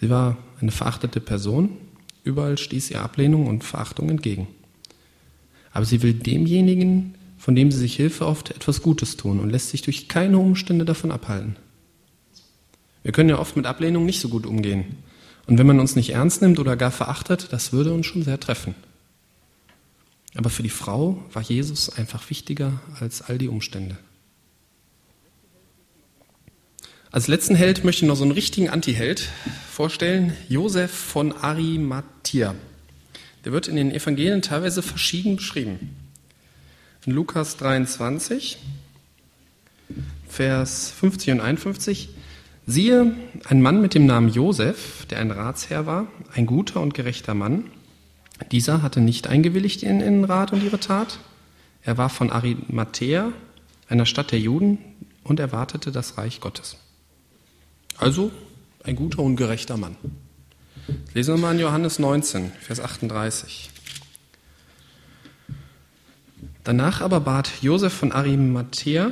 Sie 0.00 0.10
war 0.10 0.38
eine 0.60 0.72
verachtete 0.72 1.20
Person, 1.20 1.78
überall 2.24 2.58
stieß 2.58 2.90
ihr 2.90 3.00
Ablehnung 3.00 3.46
und 3.46 3.62
Verachtung 3.62 4.10
entgegen. 4.10 4.48
Aber 5.72 5.84
sie 5.84 6.02
will 6.02 6.14
demjenigen, 6.14 7.14
von 7.38 7.54
dem 7.54 7.70
sie 7.72 7.78
sich 7.78 7.96
Hilfe 7.96 8.26
oft, 8.26 8.50
etwas 8.50 8.82
Gutes 8.82 9.16
tun 9.16 9.40
und 9.40 9.50
lässt 9.50 9.70
sich 9.70 9.82
durch 9.82 10.08
keine 10.08 10.38
Umstände 10.38 10.84
davon 10.84 11.10
abhalten. 11.10 11.56
Wir 13.02 13.12
können 13.12 13.30
ja 13.30 13.38
oft 13.38 13.56
mit 13.56 13.66
Ablehnung 13.66 14.06
nicht 14.06 14.20
so 14.20 14.28
gut 14.28 14.46
umgehen. 14.46 14.96
Und 15.46 15.58
wenn 15.58 15.66
man 15.66 15.80
uns 15.80 15.96
nicht 15.96 16.10
ernst 16.10 16.40
nimmt 16.40 16.58
oder 16.60 16.76
gar 16.76 16.92
verachtet, 16.92 17.48
das 17.50 17.72
würde 17.72 17.92
uns 17.92 18.06
schon 18.06 18.22
sehr 18.22 18.38
treffen. 18.38 18.74
Aber 20.34 20.50
für 20.50 20.62
die 20.62 20.68
Frau 20.68 21.22
war 21.32 21.42
Jesus 21.42 21.90
einfach 21.90 22.30
wichtiger 22.30 22.80
als 23.00 23.22
all 23.22 23.38
die 23.38 23.48
Umstände. 23.48 23.98
Als 27.10 27.28
letzten 27.28 27.54
Held 27.54 27.84
möchte 27.84 28.04
ich 28.04 28.08
noch 28.08 28.16
so 28.16 28.22
einen 28.22 28.32
richtigen 28.32 28.70
Antiheld 28.70 29.28
vorstellen, 29.70 30.32
Josef 30.48 30.90
von 30.90 31.32
Arimathea. 31.32 32.54
Der 33.44 33.52
wird 33.52 33.68
in 33.68 33.76
den 33.76 33.90
Evangelien 33.90 34.42
teilweise 34.42 34.82
verschieden 34.82 35.36
beschrieben. 35.36 35.96
In 37.04 37.12
Lukas 37.12 37.56
23, 37.56 38.58
Vers 40.28 40.90
50 40.92 41.32
und 41.32 41.40
51, 41.40 42.10
siehe, 42.66 43.14
ein 43.44 43.60
Mann 43.60 43.82
mit 43.82 43.94
dem 43.94 44.06
Namen 44.06 44.28
Josef, 44.28 45.06
der 45.06 45.18
ein 45.18 45.32
Ratsherr 45.32 45.86
war, 45.86 46.06
ein 46.32 46.46
guter 46.46 46.80
und 46.80 46.94
gerechter 46.94 47.34
Mann. 47.34 47.64
Dieser 48.52 48.82
hatte 48.82 49.00
nicht 49.00 49.26
eingewilligt 49.26 49.82
in 49.82 49.98
den 49.98 50.24
Rat 50.24 50.52
und 50.52 50.62
ihre 50.62 50.78
Tat. 50.78 51.18
Er 51.82 51.98
war 51.98 52.08
von 52.08 52.30
Arimathea, 52.30 53.32
einer 53.88 54.06
Stadt 54.06 54.30
der 54.30 54.38
Juden, 54.38 54.78
und 55.24 55.40
erwartete 55.40 55.92
das 55.92 56.18
Reich 56.18 56.40
Gottes. 56.40 56.76
Also 57.96 58.30
ein 58.84 58.96
guter 58.96 59.20
und 59.20 59.36
gerechter 59.36 59.76
Mann. 59.76 59.96
Lesen 61.14 61.34
wir 61.34 61.40
mal 61.42 61.52
in 61.52 61.60
Johannes 61.60 61.98
19, 61.98 62.50
Vers 62.52 62.80
38. 62.80 63.68
Danach 66.64 67.02
aber 67.02 67.20
bat 67.20 67.50
Josef 67.60 67.92
von 67.92 68.12
Arimathea, 68.12 69.10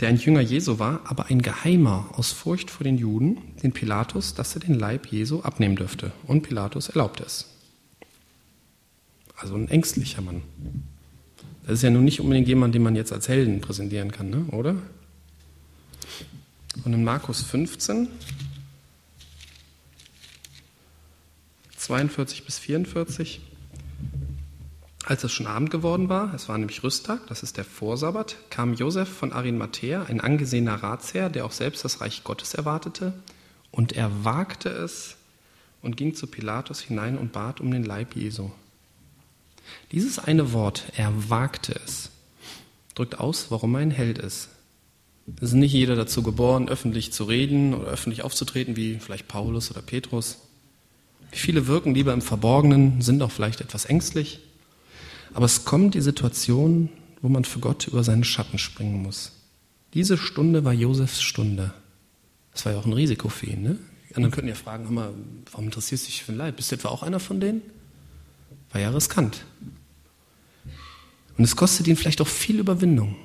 der 0.00 0.08
ein 0.08 0.16
Jünger 0.16 0.40
Jesu 0.40 0.78
war, 0.78 1.02
aber 1.04 1.26
ein 1.26 1.42
Geheimer 1.42 2.08
aus 2.12 2.32
Furcht 2.32 2.70
vor 2.70 2.84
den 2.84 2.96
Juden, 2.96 3.36
den 3.62 3.72
Pilatus, 3.72 4.32
dass 4.32 4.54
er 4.54 4.60
den 4.60 4.72
Leib 4.72 5.08
Jesu 5.08 5.42
abnehmen 5.42 5.76
dürfte. 5.76 6.12
Und 6.26 6.44
Pilatus 6.44 6.88
erlaubte 6.88 7.24
es. 7.24 7.44
Also 9.36 9.54
ein 9.54 9.68
ängstlicher 9.68 10.22
Mann. 10.22 10.40
Das 11.64 11.74
ist 11.74 11.82
ja 11.82 11.90
nun 11.90 12.04
nicht 12.04 12.20
unbedingt 12.20 12.48
jemand, 12.48 12.74
den 12.74 12.82
man 12.82 12.96
jetzt 12.96 13.12
als 13.12 13.28
Helden 13.28 13.60
präsentieren 13.60 14.12
kann, 14.12 14.30
ne? 14.30 14.46
oder? 14.50 14.76
Und 16.86 16.94
in 16.94 17.04
Markus 17.04 17.42
15, 17.42 18.08
42 21.88 22.44
bis 22.44 22.58
44. 22.58 23.40
Als 25.06 25.24
es 25.24 25.32
schon 25.32 25.46
Abend 25.46 25.70
geworden 25.70 26.10
war, 26.10 26.34
es 26.34 26.46
war 26.46 26.58
nämlich 26.58 26.82
Rüsttag, 26.82 27.26
das 27.28 27.42
ist 27.42 27.56
der 27.56 27.64
Vorsabbat, 27.64 28.36
kam 28.50 28.74
Josef 28.74 29.08
von 29.08 29.32
Arimathea, 29.32 30.02
ein 30.02 30.20
angesehener 30.20 30.74
Ratsherr, 30.74 31.30
der 31.30 31.46
auch 31.46 31.52
selbst 31.52 31.86
das 31.86 32.02
Reich 32.02 32.24
Gottes 32.24 32.52
erwartete, 32.52 33.14
und 33.70 33.92
er 33.92 34.22
wagte 34.22 34.68
es 34.68 35.16
und 35.80 35.96
ging 35.96 36.14
zu 36.14 36.26
Pilatus 36.26 36.80
hinein 36.80 37.16
und 37.16 37.32
bat 37.32 37.58
um 37.58 37.70
den 37.70 37.84
Leib 37.84 38.14
Jesu. 38.14 38.50
Dieses 39.90 40.18
eine 40.18 40.52
Wort, 40.52 40.92
er 40.94 41.30
wagte 41.30 41.74
es, 41.86 42.10
drückt 42.94 43.18
aus, 43.18 43.50
warum 43.50 43.74
er 43.76 43.80
ein 43.80 43.90
Held 43.90 44.18
ist. 44.18 44.50
Es 45.36 45.50
ist 45.50 45.52
nicht 45.54 45.72
jeder 45.72 45.96
dazu 45.96 46.22
geboren, 46.22 46.68
öffentlich 46.68 47.14
zu 47.14 47.24
reden 47.24 47.72
oder 47.72 47.86
öffentlich 47.86 48.24
aufzutreten, 48.24 48.76
wie 48.76 48.98
vielleicht 48.98 49.26
Paulus 49.26 49.70
oder 49.70 49.80
Petrus. 49.80 50.47
Viele 51.30 51.66
wirken 51.66 51.94
lieber 51.94 52.12
im 52.12 52.22
Verborgenen, 52.22 53.00
sind 53.00 53.22
auch 53.22 53.30
vielleicht 53.30 53.60
etwas 53.60 53.84
ängstlich. 53.84 54.40
Aber 55.34 55.46
es 55.46 55.64
kommt 55.64 55.94
die 55.94 56.00
Situation, 56.00 56.88
wo 57.20 57.28
man 57.28 57.44
für 57.44 57.58
Gott 57.58 57.86
über 57.86 58.02
seinen 58.04 58.24
Schatten 58.24 58.58
springen 58.58 59.02
muss. 59.02 59.32
Diese 59.94 60.16
Stunde 60.16 60.64
war 60.64 60.72
Josefs 60.72 61.22
Stunde. 61.22 61.72
Das 62.52 62.64
war 62.64 62.72
ja 62.72 62.78
auch 62.78 62.86
ein 62.86 62.92
Risiko 62.92 63.28
für 63.28 63.46
ihn. 63.46 63.62
Ne? 63.62 63.78
Die 64.10 64.16
anderen 64.16 64.32
könnten 64.32 64.48
ja 64.48 64.54
fragen, 64.54 64.92
mal, 64.92 65.12
warum 65.50 65.66
interessierst 65.66 66.04
du 66.04 66.06
dich 66.06 66.24
für 66.24 66.32
den 66.32 66.38
Leib? 66.38 66.56
Bist 66.56 66.70
du 66.70 66.76
etwa 66.76 66.88
auch 66.88 67.02
einer 67.02 67.20
von 67.20 67.40
denen? 67.40 67.62
War 68.72 68.80
ja 68.80 68.90
riskant. 68.90 69.44
Und 71.36 71.44
es 71.44 71.56
kostet 71.56 71.86
ihn 71.86 71.96
vielleicht 71.96 72.20
auch 72.20 72.28
viel 72.28 72.58
Überwindung. 72.58 73.16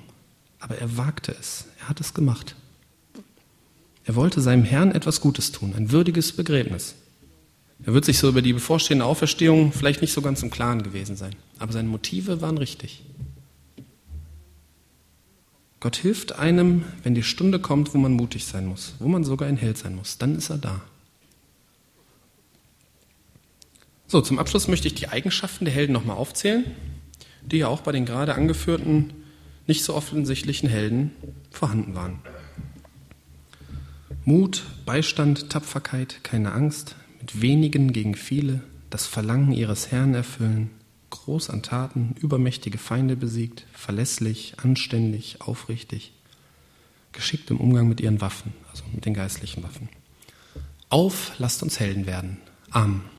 Aber 0.59 0.77
er 0.77 0.97
wagte 0.97 1.35
es. 1.37 1.65
Er 1.81 1.89
hat 1.89 1.99
es 1.99 2.13
gemacht. 2.13 2.55
Er 4.05 4.15
wollte 4.15 4.41
seinem 4.41 4.63
Herrn 4.63 4.91
etwas 4.91 5.21
Gutes 5.21 5.51
tun, 5.51 5.73
ein 5.75 5.91
würdiges 5.91 6.33
Begräbnis. 6.33 6.95
Er 7.85 7.93
wird 7.93 8.05
sich 8.05 8.17
so 8.17 8.29
über 8.29 8.41
die 8.41 8.53
bevorstehende 8.53 9.05
Auferstehung 9.05 9.71
vielleicht 9.71 10.01
nicht 10.01 10.13
so 10.13 10.21
ganz 10.21 10.41
im 10.43 10.49
Klaren 10.49 10.83
gewesen 10.83 11.15
sein, 11.15 11.35
aber 11.59 11.73
seine 11.73 11.89
Motive 11.89 12.41
waren 12.41 12.57
richtig. 12.57 13.03
Gott 15.79 15.97
hilft 15.97 16.39
einem, 16.39 16.85
wenn 17.03 17.13
die 17.13 17.23
Stunde 17.23 17.59
kommt, 17.59 17.93
wo 17.93 17.97
man 17.97 18.13
mutig 18.13 18.45
sein 18.45 18.65
muss, 18.65 18.93
wo 18.99 19.09
man 19.09 19.25
sogar 19.25 19.49
ein 19.49 19.57
Held 19.57 19.77
sein 19.77 19.95
muss. 19.95 20.17
Dann 20.17 20.37
ist 20.37 20.49
er 20.49 20.57
da. 20.57 20.81
So, 24.07 24.21
zum 24.21 24.39
Abschluss 24.39 24.69
möchte 24.69 24.87
ich 24.87 24.93
die 24.93 25.09
Eigenschaften 25.09 25.65
der 25.65 25.73
Helden 25.73 25.91
nochmal 25.91 26.15
aufzählen, 26.15 26.63
die 27.41 27.57
ja 27.57 27.67
auch 27.67 27.81
bei 27.81 27.91
den 27.91 28.05
gerade 28.05 28.35
angeführten 28.35 29.11
nicht 29.67 29.83
so 29.83 29.93
offensichtlichen 29.93 30.69
Helden 30.69 31.11
vorhanden 31.51 31.95
waren. 31.95 32.19
Mut, 34.23 34.63
Beistand, 34.85 35.49
Tapferkeit, 35.49 36.23
keine 36.23 36.53
Angst, 36.53 36.95
mit 37.23 37.41
wenigen 37.41 37.93
gegen 37.93 38.15
viele, 38.15 38.59
das 38.89 39.05
Verlangen 39.05 39.53
ihres 39.53 39.93
Herrn 39.93 40.13
erfüllen, 40.13 40.71
groß 41.09 41.51
an 41.51 41.63
Taten, 41.63 42.15
übermächtige 42.19 42.77
Feinde 42.77 43.15
besiegt, 43.15 43.65
verlässlich, 43.71 44.55
anständig, 44.61 45.37
aufrichtig, 45.39 46.11
geschickt 47.13 47.49
im 47.49 47.61
Umgang 47.61 47.87
mit 47.87 48.01
ihren 48.01 48.19
Waffen, 48.19 48.51
also 48.69 48.83
mit 48.93 49.05
den 49.05 49.13
geistlichen 49.13 49.63
Waffen. 49.63 49.87
Auf, 50.89 51.31
lasst 51.37 51.63
uns 51.63 51.79
Helden 51.79 52.07
werden. 52.07 52.39
Amen. 52.71 53.03